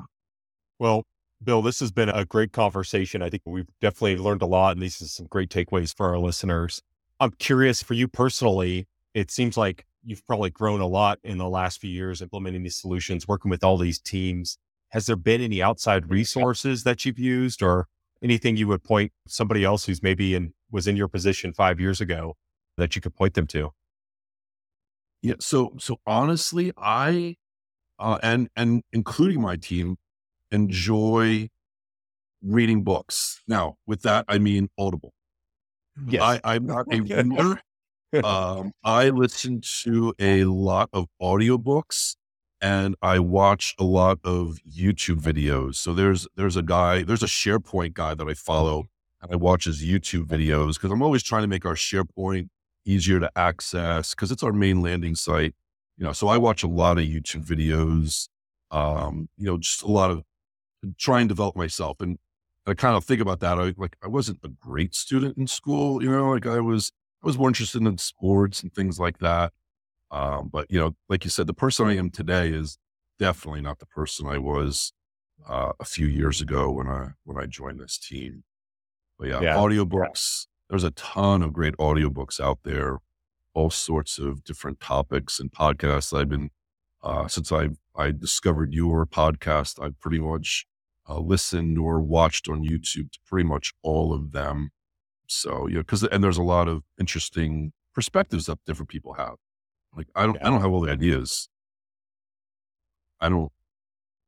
[0.80, 1.06] Well,
[1.44, 3.22] Bill, this has been a great conversation.
[3.22, 6.18] I think we've definitely learned a lot, and these are some great takeaways for our
[6.18, 6.82] listeners.
[7.20, 8.88] I'm curious for you personally.
[9.14, 12.80] It seems like you've probably grown a lot in the last few years implementing these
[12.80, 14.58] solutions, working with all these teams.
[14.90, 17.88] Has there been any outside resources that you've used or
[18.24, 22.00] anything you would point somebody else who's maybe in was in your position five years
[22.00, 22.36] ago
[22.78, 23.72] that you could point them to?
[25.22, 25.36] Yeah.
[25.40, 27.36] So so honestly, I
[28.00, 29.98] uh, and and including my team
[30.52, 31.50] enjoy
[32.42, 33.42] reading books.
[33.46, 35.14] Now, with that, I mean Audible.
[36.08, 36.22] Yes.
[36.22, 37.60] I, I'm not a reader
[38.24, 42.16] um, I listen to a lot of audiobooks
[42.62, 45.76] and I watch a lot of YouTube videos.
[45.76, 48.86] So there's there's a guy, there's a SharePoint guy that I follow
[49.22, 52.50] and I watch his YouTube videos because I'm always trying to make our SharePoint
[52.86, 55.54] easier to access because it's our main landing site.
[55.98, 58.30] You know, so I watch a lot of YouTube videos.
[58.70, 60.24] Um, you know, just a lot of
[60.98, 62.02] try and develop myself.
[62.02, 62.18] And
[62.66, 63.58] I kind of think about that.
[63.60, 66.92] I like I wasn't a great student in school, you know, like I was
[67.24, 69.54] I was more interested in sports and things like that.
[70.12, 72.78] Um, but you know, like you said, the person I am today is
[73.20, 74.94] definitely not the person I was
[75.48, 78.44] uh, a few years ago when I when I joined this team.
[79.20, 79.56] But yeah, yeah.
[79.56, 80.46] audiobooks.
[80.46, 80.54] Yeah.
[80.70, 83.00] There's a ton of great audiobooks out there,
[83.54, 86.18] all sorts of different topics and podcasts.
[86.18, 86.52] I've been
[87.04, 89.84] uh, since I I discovered your podcast.
[89.84, 90.66] I've pretty much
[91.10, 94.72] uh, listened or watched on YouTube to pretty much all of them.
[95.28, 99.36] So, you know, cause, and there's a lot of interesting perspectives that different people have.
[99.96, 100.48] Like, I don't, yeah.
[100.48, 101.50] I don't have all the ideas.
[103.20, 103.52] I don't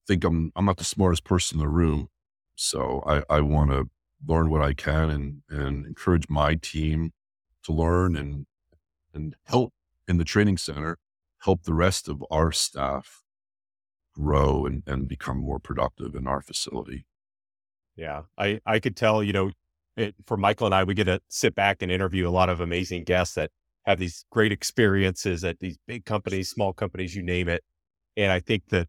[0.07, 2.09] think I'm, I'm not the smartest person in the room.
[2.55, 3.89] So I, I want to
[4.27, 7.11] learn what I can and, and encourage my team
[7.63, 8.45] to learn and,
[9.13, 9.73] and help
[10.07, 10.97] in the training center,
[11.43, 13.23] help the rest of our staff
[14.13, 17.05] grow and, and become more productive in our facility.
[17.95, 18.23] Yeah.
[18.37, 19.51] I, I could tell, you know,
[19.99, 22.59] it, for Michael and I, we get to sit back and interview a lot of
[22.59, 23.51] amazing guests that
[23.85, 27.63] have these great experiences at these big companies, small companies, you name it.
[28.15, 28.87] And I think that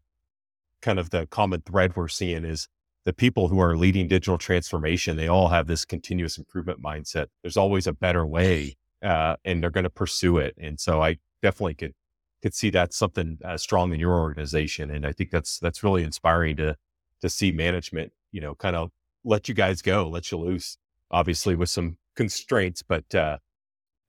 [0.81, 2.67] kind of the common thread we're seeing is
[3.05, 7.27] the people who are leading digital transformation, they all have this continuous improvement mindset.
[7.41, 10.55] There's always a better way, uh, and they're going to pursue it.
[10.57, 11.93] And so I definitely could
[12.41, 16.03] could see that's something uh, strong in your organization, and I think that's that's really
[16.03, 16.75] inspiring to
[17.21, 18.89] to see management, you know, kind of
[19.23, 20.77] let you guys go, let you loose,
[21.11, 23.37] obviously with some constraints, but uh,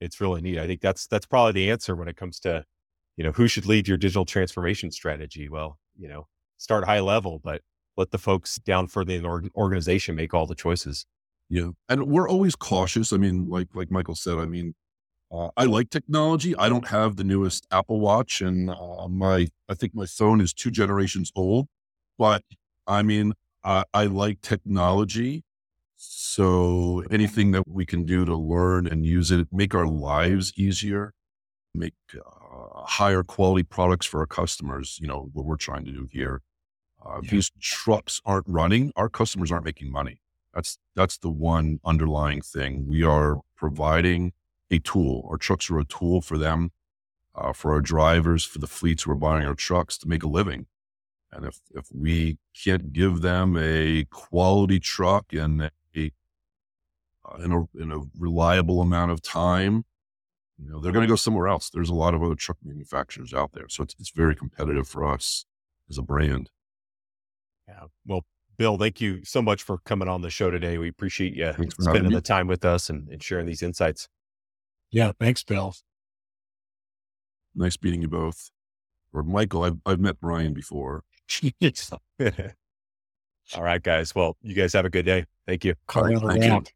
[0.00, 0.58] it's really neat.
[0.58, 2.64] I think that's that's probably the answer when it comes to
[3.16, 5.48] you know who should lead your digital transformation strategy.
[5.48, 6.26] Well, you know,
[6.58, 7.62] start high level, but
[7.96, 11.06] let the folks down further in the organization make all the choices.
[11.48, 13.12] Yeah, and we're always cautious.
[13.12, 14.74] I mean, like like Michael said, I mean,
[15.30, 16.56] uh, I like technology.
[16.56, 20.52] I don't have the newest Apple Watch, and uh, my I think my phone is
[20.52, 21.68] two generations old.
[22.18, 22.42] But
[22.86, 23.34] I mean,
[23.64, 25.44] I, I like technology.
[26.04, 31.14] So anything that we can do to learn and use it, make our lives easier,
[31.72, 36.08] make uh, higher quality products for our customers, you know, what we're trying to do
[36.10, 36.42] here.
[37.04, 37.30] Uh, yeah.
[37.30, 40.20] These trucks aren't running, our customers aren't making money.
[40.52, 42.88] That's, that's the one underlying thing.
[42.88, 44.32] We are providing
[44.72, 45.28] a tool.
[45.30, 46.72] Our trucks are a tool for them
[47.36, 50.28] uh, for our drivers, for the fleets who are buying our trucks to make a
[50.28, 50.66] living.
[51.30, 55.70] And if, if we can't give them a quality truck and
[57.38, 59.84] in a, in a reliable amount of time,
[60.58, 61.70] you know, they're going to go somewhere else.
[61.70, 63.68] There's a lot of other truck manufacturers out there.
[63.68, 65.44] So it's, it's very competitive for us
[65.90, 66.50] as a brand.
[67.68, 67.84] Yeah.
[68.06, 68.24] Well,
[68.58, 70.78] Bill, thank you so much for coming on the show today.
[70.78, 72.14] We appreciate you spending having me.
[72.14, 74.08] the time with us and, and sharing these insights.
[74.90, 75.12] Yeah.
[75.18, 75.74] Thanks, Bill.
[77.54, 78.50] Nice meeting you both.
[79.12, 81.04] Or Michael, I've, I've met Brian before.
[83.54, 84.14] All right, guys.
[84.14, 85.26] Well, you guys have a good day.
[85.46, 85.74] Thank you.
[85.86, 86.72] Calling thank you.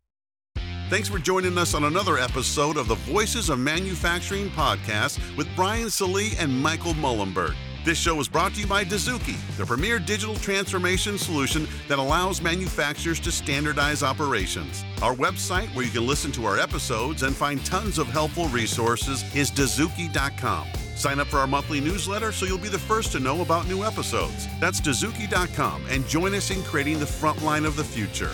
[0.89, 5.91] Thanks for joining us on another episode of the Voices of Manufacturing podcast with Brian
[5.91, 7.57] Salee and Michael Mullenberg.
[7.85, 12.41] This show is brought to you by Dozuki, the premier digital transformation solution that allows
[12.41, 14.85] manufacturers to standardize operations.
[15.03, 19.25] Our website, where you can listen to our episodes and find tons of helpful resources,
[19.35, 20.69] is dozuki.com.
[20.95, 23.83] Sign up for our monthly newsletter so you'll be the first to know about new
[23.83, 24.47] episodes.
[24.61, 28.31] That's dozuki.com and join us in creating the front line of the future.